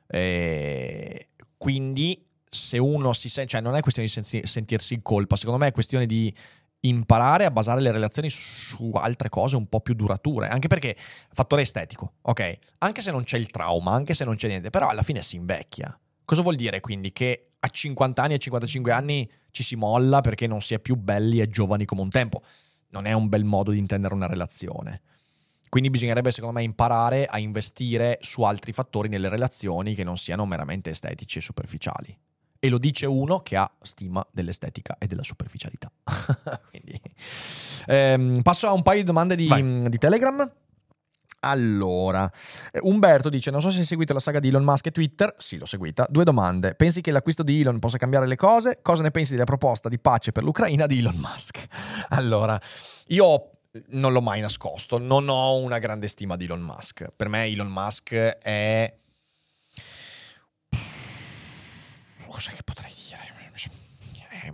[0.07, 5.37] E quindi se uno si sente, cioè non è questione di senti- sentirsi in colpa,
[5.37, 6.35] secondo me è questione di
[6.81, 10.97] imparare a basare le relazioni su altre cose un po' più durature, anche perché
[11.31, 12.57] fattore estetico, ok?
[12.79, 15.37] Anche se non c'è il trauma, anche se non c'è niente, però alla fine si
[15.37, 15.97] invecchia.
[16.25, 17.13] Cosa vuol dire quindi?
[17.13, 20.95] Che a 50 anni e 55 anni ci si molla perché non si è più
[20.95, 22.41] belli e giovani come un tempo.
[22.89, 25.01] Non è un bel modo di intendere una relazione.
[25.69, 30.45] Quindi bisognerebbe, secondo me, imparare a investire su altri fattori nelle relazioni che non siano
[30.45, 32.17] meramente estetici e superficiali.
[32.61, 35.91] E lo dice uno che ha stima dell'estetica e della superficialità.
[36.71, 36.99] Quindi,
[37.85, 40.51] ehm, passo a un paio di domande di, di Telegram.
[41.41, 42.29] Allora,
[42.71, 45.33] eh, Umberto dice: Non so se hai seguito la saga di Elon Musk e Twitter.
[45.37, 46.05] Sì, l'ho seguita.
[46.09, 46.75] Due domande.
[46.75, 48.79] Pensi che l'acquisto di Elon possa cambiare le cose?
[48.81, 51.65] Cosa ne pensi della proposta di pace per l'Ucraina di Elon Musk?
[52.09, 52.59] Allora,
[53.07, 53.51] io
[53.89, 57.07] non l'ho mai nascosto, non ho una grande stima di Elon Musk.
[57.15, 58.93] Per me Elon Musk è...
[62.27, 63.17] Cosa che potrei dire?
[64.29, 64.53] È...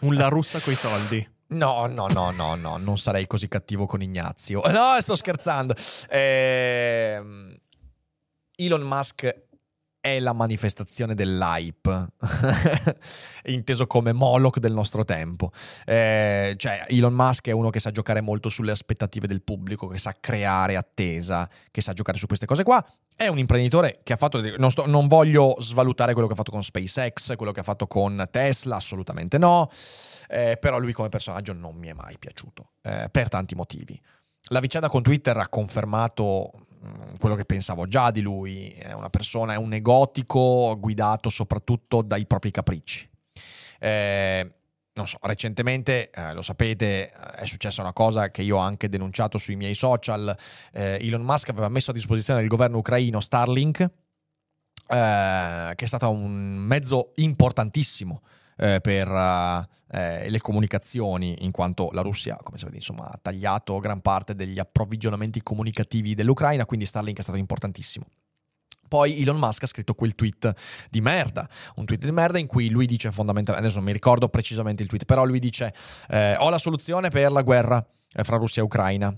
[0.00, 1.36] Un La Russa coi soldi.
[1.50, 4.62] No, no, no, no, no, non sarei così cattivo con Ignazio.
[4.78, 5.74] No, sto scherzando.
[6.08, 7.22] Eh,
[8.54, 9.46] Elon Musk
[10.00, 12.06] è la manifestazione dell'hype,
[13.46, 15.50] inteso come Moloch del nostro tempo.
[15.84, 19.98] Eh, cioè, Elon Musk è uno che sa giocare molto sulle aspettative del pubblico, che
[19.98, 22.84] sa creare attesa, che sa giocare su queste cose qua.
[23.16, 24.40] È un imprenditore che ha fatto.
[24.56, 27.86] Non, sto, non voglio svalutare quello che ha fatto con SpaceX, quello che ha fatto
[27.88, 29.68] con Tesla, assolutamente no.
[30.28, 34.00] Eh, però lui come personaggio non mi è mai piaciuto, eh, per tanti motivi.
[34.50, 36.52] La vicenda con Twitter ha confermato
[36.84, 42.02] Mm, quello che pensavo già di lui, è una persona, è un negotico guidato soprattutto
[42.02, 43.08] dai propri capricci.
[43.80, 44.48] Eh,
[44.92, 49.38] non so, recentemente, eh, lo sapete, è successa una cosa che io ho anche denunciato
[49.38, 50.36] sui miei social.
[50.72, 56.10] Eh, Elon Musk aveva messo a disposizione del governo ucraino Starlink, eh, che è stato
[56.10, 58.22] un mezzo importantissimo
[58.58, 64.00] eh, per eh, le comunicazioni, in quanto la Russia, come sapete, insomma, ha tagliato gran
[64.00, 68.06] parte degli approvvigionamenti comunicativi dell'Ucraina, quindi Starlink è stato importantissimo.
[68.88, 70.52] Poi Elon Musk ha scritto quel tweet
[70.90, 74.28] di merda, un tweet di merda in cui lui dice fondamentalmente, adesso non mi ricordo
[74.30, 75.74] precisamente il tweet, però lui dice
[76.08, 79.14] eh, ho la soluzione per la guerra eh, fra Russia e Ucraina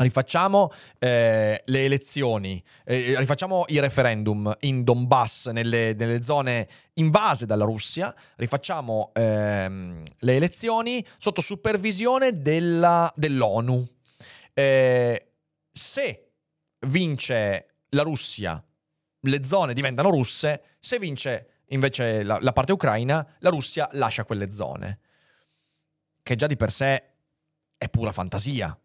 [0.00, 7.64] rifacciamo eh, le elezioni, eh, rifacciamo i referendum in Donbass, nelle, nelle zone invase dalla
[7.64, 13.86] Russia, rifacciamo ehm, le elezioni sotto supervisione della, dell'ONU.
[14.54, 15.26] Eh,
[15.70, 16.30] se
[16.86, 18.62] vince la Russia,
[19.22, 24.50] le zone diventano russe, se vince invece la, la parte ucraina, la Russia lascia quelle
[24.50, 24.98] zone.
[26.22, 27.04] Che già di per sé
[27.76, 28.78] è pura fantasia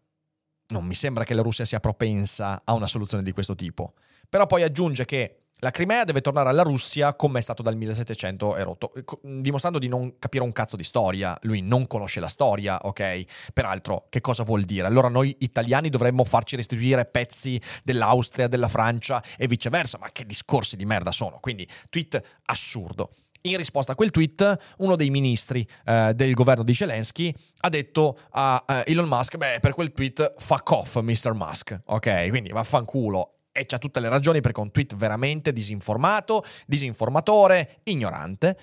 [0.68, 3.94] non mi sembra che la Russia sia propensa a una soluzione di questo tipo.
[4.28, 8.56] Però poi aggiunge che la Crimea deve tornare alla Russia come è stato dal 1700
[8.56, 11.34] e rotto, dimostrando di non capire un cazzo di storia.
[11.42, 13.24] Lui non conosce la storia, ok?
[13.54, 14.86] Peraltro, che cosa vuol dire?
[14.86, 20.76] Allora noi italiani dovremmo farci restituire pezzi dell'Austria, della Francia e viceversa, ma che discorsi
[20.76, 21.38] di merda sono?
[21.40, 23.12] Quindi, tweet assurdo.
[23.46, 28.18] In risposta a quel tweet, uno dei ministri eh, del governo di Zelensky ha detto
[28.30, 31.32] a uh, Elon Musk: Beh, per quel tweet, fuck off, Mr.
[31.32, 31.80] Musk.
[31.84, 33.34] Ok, quindi vaffanculo.
[33.52, 38.58] E c'ha tutte le ragioni perché è un tweet veramente disinformato, disinformatore, ignorante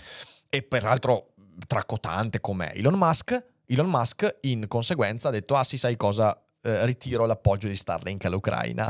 [0.50, 1.34] e peraltro
[1.66, 3.42] tracotante come Elon Musk.
[3.66, 6.38] Elon Musk, in conseguenza, ha detto: Ah, sì, sai cosa?
[6.62, 8.86] Eh, ritiro l'appoggio di Starlink all'Ucraina.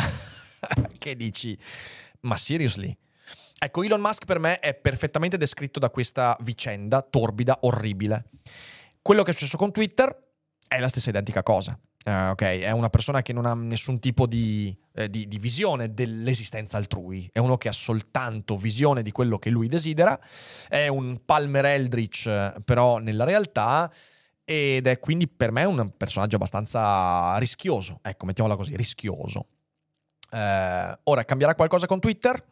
[0.97, 1.55] che dici?
[2.21, 2.97] Ma seriously?
[3.63, 8.25] Ecco, Elon Musk per me è perfettamente descritto da questa vicenda torbida, orribile.
[9.01, 10.13] Quello che è successo con Twitter
[10.67, 11.79] è la stessa identica cosa.
[12.03, 15.93] Uh, ok, è una persona che non ha nessun tipo di, eh, di, di, visione
[15.93, 20.19] dell'esistenza altrui, è uno che ha soltanto visione di quello che lui desidera,
[20.67, 23.89] è un Palmer Eldritch però nella realtà
[24.43, 29.47] ed è quindi per me un personaggio abbastanza rischioso, ecco, mettiamola così, rischioso.
[30.31, 32.51] Uh, ora, cambierà qualcosa con Twitter?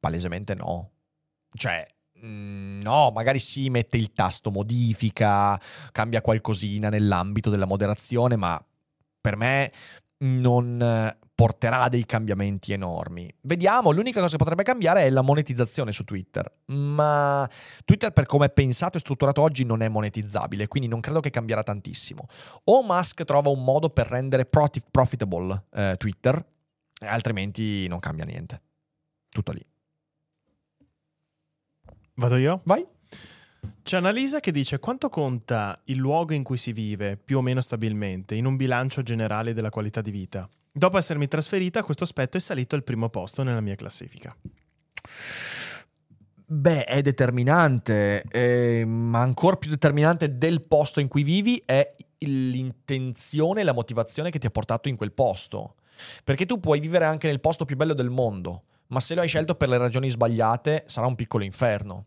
[0.00, 0.90] Palesemente no.
[1.52, 1.86] Cioè,
[2.24, 5.60] mm, no, magari si mette il tasto modifica,
[5.92, 8.62] cambia qualcosina nell'ambito della moderazione, ma
[9.20, 9.72] per me
[10.18, 13.32] non porterà dei cambiamenti enormi.
[13.42, 17.48] Vediamo, l'unica cosa che potrebbe cambiare è la monetizzazione su Twitter, ma
[17.84, 21.30] Twitter per come è pensato e strutturato oggi non è monetizzabile, quindi non credo che
[21.30, 22.26] cambierà tantissimo.
[22.64, 26.44] O Musk trova un modo per rendere profitable eh, Twitter,
[27.02, 28.60] altrimenti non cambia niente.
[29.28, 29.64] Tutto lì.
[32.18, 32.62] Vado io?
[32.64, 32.84] Vai.
[33.82, 37.60] C'è Annalisa che dice quanto conta il luogo in cui si vive, più o meno
[37.60, 40.48] stabilmente, in un bilancio generale della qualità di vita.
[40.70, 44.36] Dopo essermi trasferita, questo aspetto è salito al primo posto nella mia classifica.
[46.44, 53.60] Beh, è determinante, eh, ma ancora più determinante del posto in cui vivi è l'intenzione
[53.60, 55.76] e la motivazione che ti ha portato in quel posto.
[56.24, 59.28] Perché tu puoi vivere anche nel posto più bello del mondo, ma se lo hai
[59.28, 62.06] scelto per le ragioni sbagliate sarà un piccolo inferno.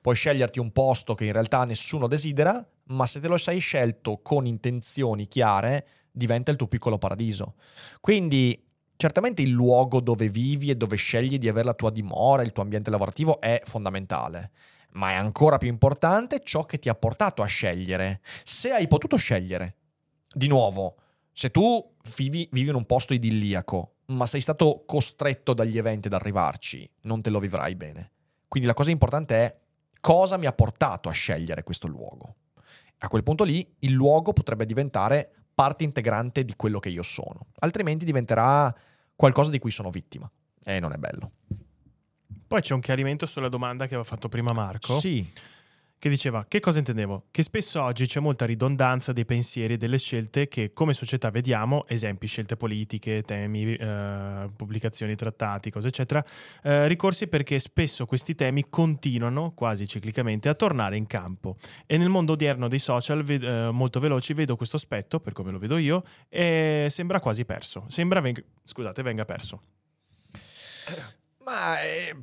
[0.00, 4.20] Puoi sceglierti un posto che in realtà nessuno desidera, ma se te lo sei scelto
[4.22, 7.54] con intenzioni chiare, diventa il tuo piccolo paradiso.
[8.00, 8.64] Quindi
[8.96, 12.62] certamente il luogo dove vivi e dove scegli di avere la tua dimora, il tuo
[12.62, 14.50] ambiente lavorativo è fondamentale.
[14.92, 18.20] Ma è ancora più importante ciò che ti ha portato a scegliere.
[18.44, 19.76] Se hai potuto scegliere,
[20.30, 20.96] di nuovo,
[21.32, 26.14] se tu vivi, vivi in un posto idilliaco, ma sei stato costretto dagli eventi ad
[26.14, 28.10] arrivarci, non te lo vivrai bene.
[28.48, 29.58] Quindi la cosa importante è
[30.00, 32.36] cosa mi ha portato a scegliere questo luogo.
[32.98, 37.46] A quel punto lì il luogo potrebbe diventare parte integrante di quello che io sono,
[37.60, 38.74] altrimenti diventerà
[39.14, 40.30] qualcosa di cui sono vittima
[40.64, 41.32] e non è bello.
[42.46, 44.98] Poi c'è un chiarimento sulla domanda che aveva fatto prima Marco.
[44.98, 45.30] Sì
[46.02, 47.26] che diceva che cosa intendevo?
[47.30, 51.86] Che spesso oggi c'è molta ridondanza dei pensieri e delle scelte che come società vediamo,
[51.86, 56.24] esempi scelte politiche, temi, eh, pubblicazioni, trattati, cose eccetera,
[56.64, 62.08] eh, ricorsi perché spesso questi temi continuano quasi ciclicamente a tornare in campo e nel
[62.08, 65.76] mondo odierno dei social ved- eh, molto veloci vedo questo aspetto, per come lo vedo
[65.76, 69.62] io, e sembra quasi perso, sembra venga, scusate, venga perso.
[71.44, 72.16] Ma eh,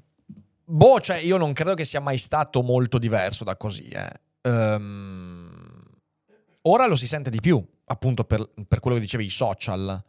[0.72, 3.88] Boh, cioè io non credo che sia mai stato molto diverso da così.
[3.88, 4.50] Eh.
[4.50, 5.84] Um,
[6.64, 10.04] ora lo si sente di più, appunto per, per, quello che dicevi, i social.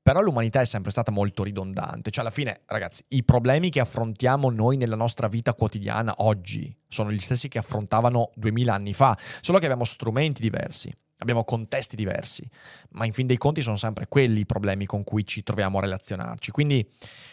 [0.00, 2.12] Però l'umanità è sempre stata molto ridondante.
[2.12, 7.10] Cioè, alla fine, ragazzi, i problemi che affrontiamo noi nella nostra vita quotidiana oggi sono
[7.10, 12.48] gli stessi che affrontavano duemila anni fa, solo che abbiamo strumenti diversi abbiamo contesti diversi,
[12.90, 15.82] ma in fin dei conti sono sempre quelli i problemi con cui ci troviamo a
[15.82, 16.50] relazionarci.
[16.50, 16.86] Quindi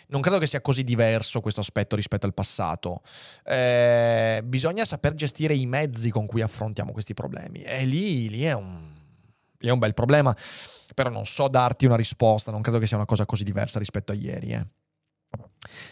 [0.07, 3.01] non credo che sia così diverso questo aspetto rispetto al passato.
[3.43, 8.53] Eh, bisogna saper gestire i mezzi con cui affrontiamo questi problemi e lì, lì, è
[8.53, 8.77] un,
[9.57, 10.35] lì, è un, bel problema,
[10.93, 14.11] però non so darti una risposta, non credo che sia una cosa così diversa rispetto
[14.11, 14.51] a ieri.
[14.51, 14.65] Eh.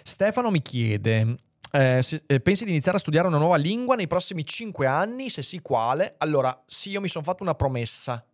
[0.04, 1.38] Stefano mi chiede,
[1.76, 5.30] eh, se, eh, pensi di iniziare a studiare una nuova lingua nei prossimi cinque anni?
[5.30, 6.16] Se sì, quale?
[6.20, 8.26] Allora, sì, io mi sono fatto una promessa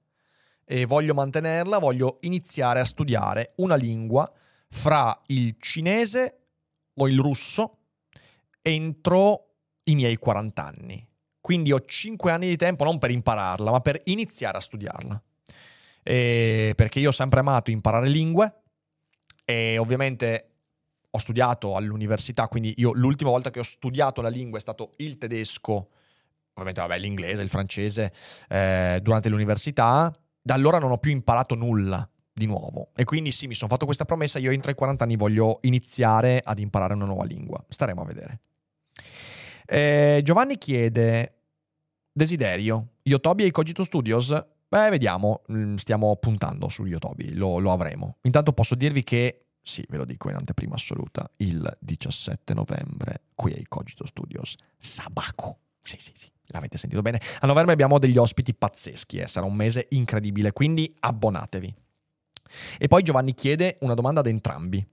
[0.64, 4.32] e voglio mantenerla, voglio iniziare a studiare una lingua
[4.70, 6.39] fra il cinese
[6.94, 7.78] o il russo
[8.62, 9.48] entro
[9.86, 11.08] i miei 40 anni.
[11.42, 15.22] Quindi ho 5 anni di tempo non per impararla, ma per iniziare a studiarla.
[16.04, 18.62] E perché io ho sempre amato imparare lingue
[19.44, 20.51] e ovviamente
[21.14, 25.18] ho studiato all'università, quindi io l'ultima volta che ho studiato la lingua è stato il
[25.18, 25.89] tedesco,
[26.53, 28.14] ovviamente vabbè, l'inglese, il francese,
[28.47, 30.14] eh, durante l'università.
[30.41, 32.91] Da allora non ho più imparato nulla di nuovo.
[32.95, 36.41] E quindi sì, mi sono fatto questa promessa, io entro i 40 anni voglio iniziare
[36.43, 37.64] ad imparare una nuova lingua.
[37.68, 38.39] Staremo a vedere.
[39.66, 41.36] Eh, Giovanni chiede,
[42.12, 44.30] desiderio, Yotobi e Cogito Studios?
[44.68, 48.18] Beh, vediamo, mm, stiamo puntando su Yotobi, lo, lo avremo.
[48.22, 53.53] Intanto posso dirvi che sì, ve lo dico in anteprima assoluta, il 17 novembre qui
[53.53, 55.59] ai Cogito Studios, Sabaco.
[55.84, 57.22] Sì, sì, sì, l'avete sentito bene.
[57.39, 59.28] A novembre abbiamo degli ospiti pazzeschi, eh.
[59.28, 61.76] sarà un mese incredibile, quindi abbonatevi.
[62.78, 64.86] E poi Giovanni chiede una domanda ad entrambi,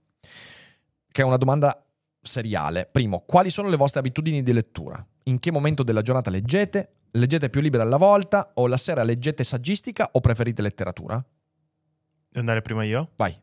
[1.11, 1.83] che è una domanda
[2.21, 2.87] seriale.
[2.91, 5.03] Primo, quali sono le vostre abitudini di lettura?
[5.23, 6.93] In che momento della giornata leggete?
[7.11, 8.51] Leggete più libri alla volta?
[8.55, 11.15] O la sera leggete saggistica o preferite letteratura?
[11.15, 13.11] Devo andare prima io?
[13.15, 13.35] Vai.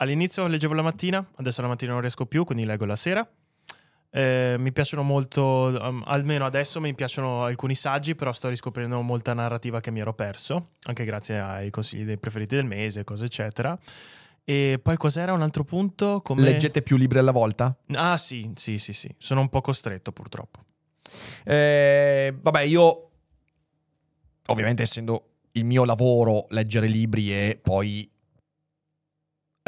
[0.00, 3.28] All'inizio leggevo la mattina, adesso la mattina non riesco più, quindi leggo la sera.
[4.10, 9.34] Eh, mi piacciono molto, um, almeno adesso mi piacciono alcuni saggi, però sto riscoprendo molta
[9.34, 13.78] narrativa che mi ero perso, anche grazie ai consigli dei preferiti del mese, cose eccetera.
[14.44, 16.22] E poi cos'era un altro punto?
[16.22, 16.42] Come...
[16.42, 17.76] Leggete più libri alla volta?
[17.94, 20.64] Ah sì, sì, sì, sì, sono un po' costretto purtroppo.
[21.44, 23.10] Eh, vabbè, io
[24.46, 28.10] ovviamente essendo il mio lavoro leggere libri e poi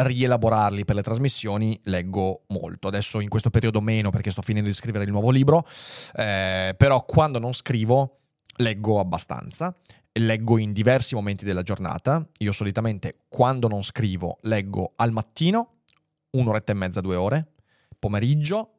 [0.03, 2.89] rielaborarli per le trasmissioni leggo molto.
[2.89, 5.67] Adesso in questo periodo meno perché sto finendo di scrivere il nuovo libro,
[6.15, 8.21] eh, però quando non scrivo
[8.57, 9.75] leggo abbastanza.
[10.13, 12.27] Leggo in diversi momenti della giornata.
[12.39, 15.83] Io solitamente quando non scrivo leggo al mattino
[16.31, 17.53] un'oretta e mezza, due ore,
[17.99, 18.75] pomeriggio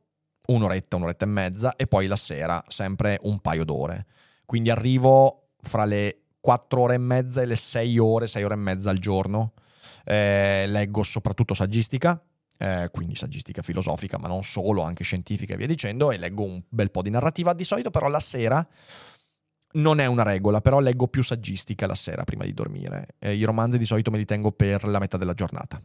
[0.47, 4.05] un'oretta, un'oretta e mezza e poi la sera sempre un paio d'ore.
[4.45, 8.57] Quindi arrivo fra le quattro ore e mezza e le sei ore, sei ore e
[8.57, 9.53] mezza al giorno
[10.03, 12.21] eh, leggo soprattutto saggistica,
[12.57, 16.61] eh, quindi saggistica filosofica, ma non solo, anche scientifica e via dicendo, e leggo un
[16.69, 17.53] bel po' di narrativa.
[17.53, 18.67] Di solito però la sera
[19.73, 23.15] non è una regola, però leggo più saggistica la sera prima di dormire.
[23.19, 25.81] Eh, I romanzi di solito me li tengo per la metà della giornata.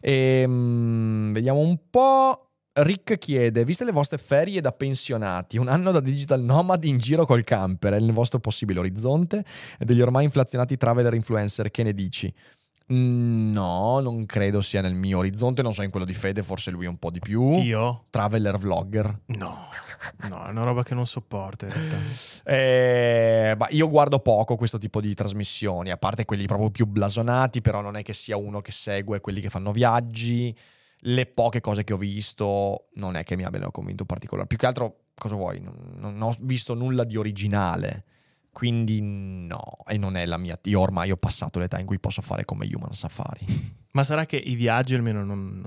[0.00, 2.46] E, ehm, vediamo un po'.
[2.72, 7.26] Rick chiede, viste le vostre ferie da pensionati, un anno da digital nomad in giro
[7.26, 9.44] col camper, è nel vostro possibile orizzonte?
[9.76, 12.32] E degli ormai inflazionati traveler influencer, che ne dici?
[12.92, 16.70] Mm, No, non credo sia nel mio orizzonte, non so in quello di Fede, forse
[16.70, 17.60] lui un po' di più.
[17.60, 18.06] Io?
[18.10, 19.20] Traveler vlogger.
[19.26, 19.68] No,
[20.28, 21.96] no, è una roba che non sopporto in realtà.
[22.44, 27.60] Eh, ma io guardo poco questo tipo di trasmissioni, a parte quelli proprio più blasonati,
[27.60, 30.56] però non è che sia uno che segue quelli che fanno viaggi.
[31.04, 34.46] Le poche cose che ho visto non è che mi abbiano convinto in particolare.
[34.46, 35.60] Più che altro, cosa vuoi?
[35.60, 38.04] Non, non ho visto nulla di originale.
[38.52, 40.58] Quindi no, e non è la mia.
[40.64, 43.46] Io ormai ho passato l'età in cui posso fare come Human Safari.
[43.92, 45.64] Ma sarà che i viaggi, almeno non-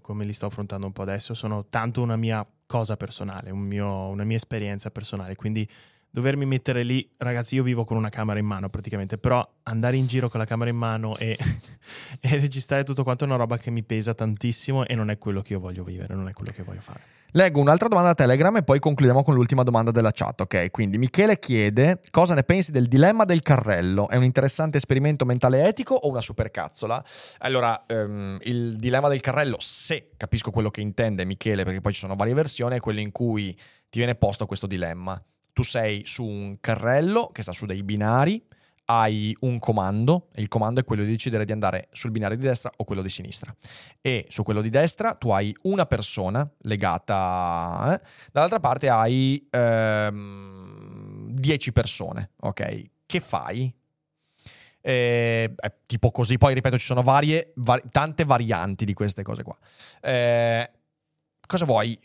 [0.00, 4.08] come li sto affrontando un po' adesso, sono tanto una mia cosa personale, un mio-
[4.08, 5.34] una mia esperienza personale.
[5.34, 5.68] Quindi
[6.16, 10.06] dovermi mettere lì, ragazzi, io vivo con una camera in mano praticamente, però andare in
[10.06, 11.36] giro con la camera in mano e,
[12.20, 15.42] e registrare tutto quanto è una roba che mi pesa tantissimo e non è quello
[15.42, 17.00] che io voglio vivere, non è quello che voglio fare.
[17.32, 20.70] Leggo un'altra domanda a Telegram e poi concludiamo con l'ultima domanda della chat, ok?
[20.70, 24.08] Quindi Michele chiede cosa ne pensi del dilemma del carrello?
[24.08, 27.04] È un interessante esperimento mentale etico o una supercazzola?
[27.40, 32.00] Allora, ehm, il dilemma del carrello, se capisco quello che intende Michele, perché poi ci
[32.00, 33.52] sono varie versioni, è quello in cui
[33.90, 35.22] ti viene posto questo dilemma.
[35.56, 38.46] Tu sei su un carrello che sta su dei binari,
[38.84, 42.44] hai un comando e il comando è quello di decidere di andare sul binario di
[42.44, 43.56] destra o quello di sinistra.
[44.02, 51.30] E su quello di destra tu hai una persona legata, eh, dall'altra parte hai ehm,
[51.30, 52.82] 10 persone, ok?
[53.06, 53.74] Che fai?
[54.82, 55.54] Eh,
[55.86, 59.56] tipo così, poi ripeto, ci sono varie, va- tante varianti di queste cose qua.
[60.02, 60.70] Eh,
[61.46, 61.98] cosa vuoi?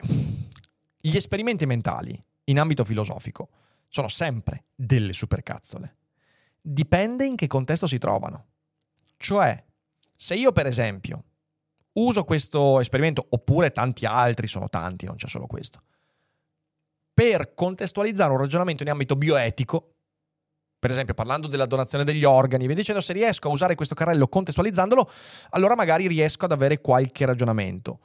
[1.01, 3.49] Gli esperimenti mentali in ambito filosofico
[3.87, 5.97] sono sempre delle supercazzole.
[6.61, 8.45] Dipende in che contesto si trovano.
[9.17, 9.63] Cioè,
[10.15, 11.23] se io per esempio
[11.93, 15.81] uso questo esperimento, oppure tanti altri, sono tanti, non c'è solo questo,
[17.13, 19.95] per contestualizzare un ragionamento in ambito bioetico,
[20.79, 24.27] per esempio parlando della donazione degli organi, vi dicendo se riesco a usare questo carrello
[24.27, 25.11] contestualizzandolo,
[25.49, 27.99] allora magari riesco ad avere qualche ragionamento.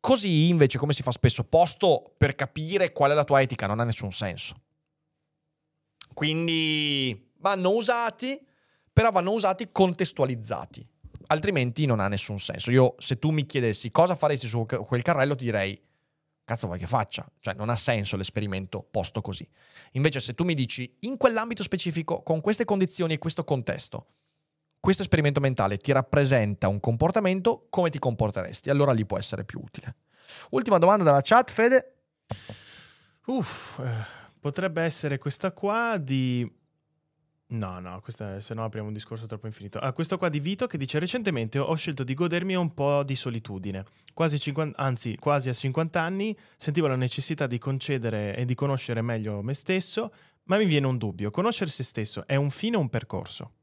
[0.00, 3.80] Così invece, come si fa spesso, posto per capire qual è la tua etica, non
[3.80, 4.60] ha nessun senso.
[6.14, 8.40] Quindi vanno usati,
[8.92, 10.86] però vanno usati contestualizzati.
[11.26, 12.70] Altrimenti non ha nessun senso.
[12.70, 15.80] Io, se tu mi chiedessi cosa faresti su quel carrello, ti direi,
[16.44, 17.30] cazzo vuoi che faccia?
[17.38, 19.46] Cioè, non ha senso l'esperimento posto così.
[19.92, 24.06] Invece, se tu mi dici, in quell'ambito specifico, con queste condizioni e questo contesto,
[24.80, 28.70] questo esperimento mentale ti rappresenta un comportamento, come ti comporteresti?
[28.70, 29.96] Allora lì può essere più utile.
[30.50, 31.94] Ultima domanda dalla chat, Fede.
[33.26, 34.06] Uff, eh,
[34.40, 36.50] potrebbe essere questa qua di...
[37.52, 39.80] No, no, questa, se no apriamo un discorso troppo infinito.
[39.80, 43.16] Ah, questo qua di Vito che dice recentemente ho scelto di godermi un po' di
[43.16, 43.84] solitudine.
[44.14, 49.02] Quasi 50, anzi, quasi a 50 anni sentivo la necessità di concedere e di conoscere
[49.02, 50.12] meglio me stesso,
[50.44, 51.30] ma mi viene un dubbio.
[51.30, 53.54] Conoscere se stesso è un fine o un percorso?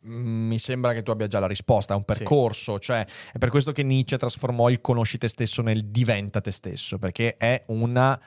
[0.00, 3.70] Mi sembra che tu abbia già la risposta, è un percorso, cioè è per questo
[3.70, 8.20] che Nietzsche trasformò il conosci te stesso nel diventa te stesso, perché è una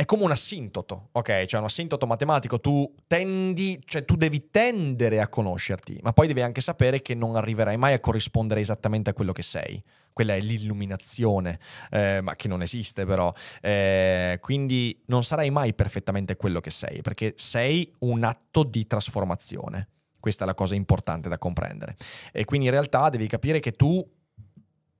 [0.00, 1.44] è come un assintoto, ok?
[1.44, 6.40] Cioè un assintoto matematico, tu tendi, cioè tu devi tendere a conoscerti, ma poi devi
[6.40, 9.82] anche sapere che non arriverai mai a corrispondere esattamente a quello che sei.
[10.12, 11.58] Quella è l'illuminazione,
[11.90, 13.30] eh, ma che non esiste però.
[13.60, 19.88] Eh, quindi non sarai mai perfettamente quello che sei, perché sei un atto di trasformazione.
[20.20, 21.96] Questa è la cosa importante da comprendere.
[22.32, 24.06] E quindi in realtà devi capire che tu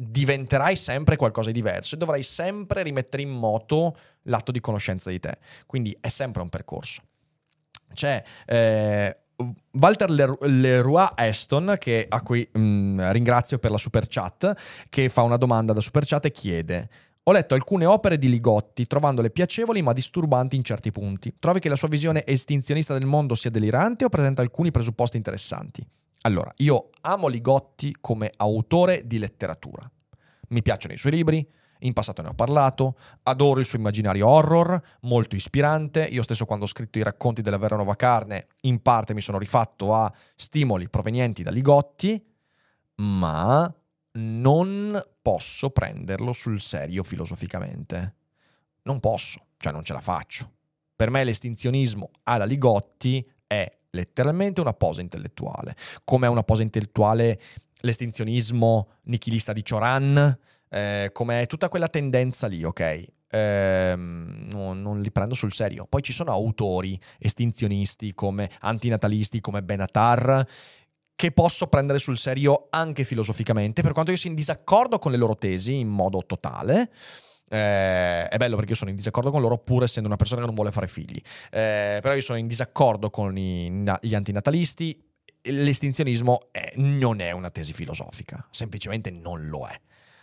[0.02, 5.20] diventerai sempre qualcosa di diverso e dovrai sempre rimettere in moto l'atto di conoscenza di
[5.20, 5.38] te.
[5.66, 7.02] Quindi è sempre un percorso.
[7.92, 9.16] C'è eh,
[9.72, 14.54] Walter Leroy Aston, che, a cui mh, ringrazio per la super chat,
[14.88, 16.88] che fa una domanda da super chat e chiede.
[17.24, 21.34] Ho letto alcune opere di Ligotti, trovandole piacevoli ma disturbanti in certi punti.
[21.38, 25.86] Trovi che la sua visione estinzionista del mondo sia delirante o presenta alcuni presupposti interessanti?
[26.22, 29.88] Allora, io amo Ligotti come autore di letteratura.
[30.48, 31.46] Mi piacciono i suoi libri,
[31.80, 36.02] in passato ne ho parlato, adoro il suo immaginario horror, molto ispirante.
[36.04, 39.38] Io stesso quando ho scritto i racconti della vera nuova carne, in parte mi sono
[39.38, 42.22] rifatto a stimoli provenienti da Ligotti,
[42.96, 43.72] ma
[44.12, 48.14] non posso prenderlo sul serio filosoficamente.
[48.82, 50.50] Non posso, cioè non ce la faccio.
[50.96, 57.40] Per me l'estinzionismo alla Ligotti è letteralmente una posa intellettuale, come è una posa intellettuale
[57.80, 60.38] l'estinzionismo nichilista di Cioran,
[60.68, 63.04] eh, come è tutta quella tendenza lì, ok?
[63.32, 65.86] Ehm, no- non li prendo sul serio.
[65.88, 70.46] Poi ci sono autori estinzionisti come antinatalisti come Benatar
[71.20, 75.18] che posso prendere sul serio anche filosoficamente, per quanto io sia in disaccordo con le
[75.18, 76.90] loro tesi in modo totale.
[77.46, 80.46] Eh, è bello perché io sono in disaccordo con loro pur essendo una persona che
[80.46, 81.20] non vuole fare figli.
[81.50, 84.98] Eh, però io sono in disaccordo con i, gli antinatalisti.
[85.42, 89.78] L'estinzionismo è, non è una tesi filosofica, semplicemente non lo è.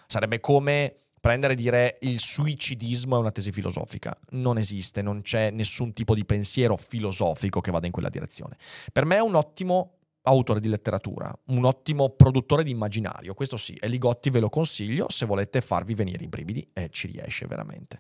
[0.08, 4.18] Sarebbe come prendere e dire il suicidismo è una tesi filosofica.
[4.32, 8.58] Non esiste, non c'è nessun tipo di pensiero filosofico che vada in quella direzione.
[8.92, 9.97] Per me è un ottimo
[10.28, 15.08] autore di letteratura, un ottimo produttore di immaginario, questo sì, e Ligotti ve lo consiglio
[15.10, 18.00] se volete farvi venire i brividi, e ci riesce veramente.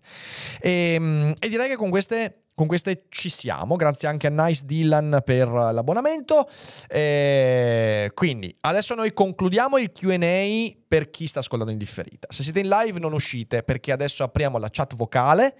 [0.59, 4.65] E, ehm, e direi che con queste con queste ci siamo, grazie anche a Nice
[4.65, 6.49] Dylan per l'abbonamento.
[6.87, 12.25] E quindi adesso noi concludiamo il QA per chi sta ascoltando in differita.
[12.31, 15.55] Se siete in live non uscite perché adesso apriamo la chat vocale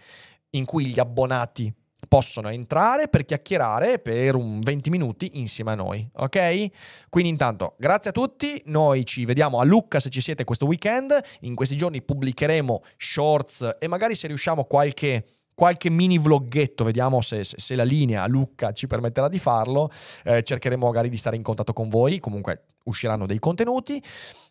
[0.51, 1.71] in cui gli abbonati
[2.07, 6.67] possono entrare per chiacchierare per un 20 minuti insieme a noi, ok?
[7.09, 11.17] Quindi intanto grazie a tutti, noi ci vediamo a Lucca se ci siete questo weekend,
[11.41, 15.25] in questi giorni pubblicheremo shorts e magari se riusciamo qualche
[15.57, 19.89] qualche mini vloggetto, vediamo se, se, se, la linea Lucca ci permetterà di farlo,
[20.23, 23.99] eh, cercheremo magari di stare in contatto con voi, comunque usciranno dei contenuti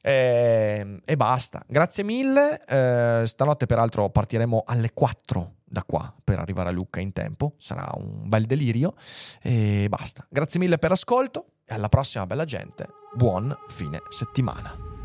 [0.03, 1.63] eh, e basta.
[1.69, 7.13] Grazie mille, eh, stanotte peraltro partiremo alle 4 da qua per arrivare a Lucca in
[7.13, 8.95] tempo, sarà un bel delirio
[9.43, 10.27] e basta.
[10.31, 14.96] Grazie mille per l'ascolto e alla prossima bella gente, buon fine settimana.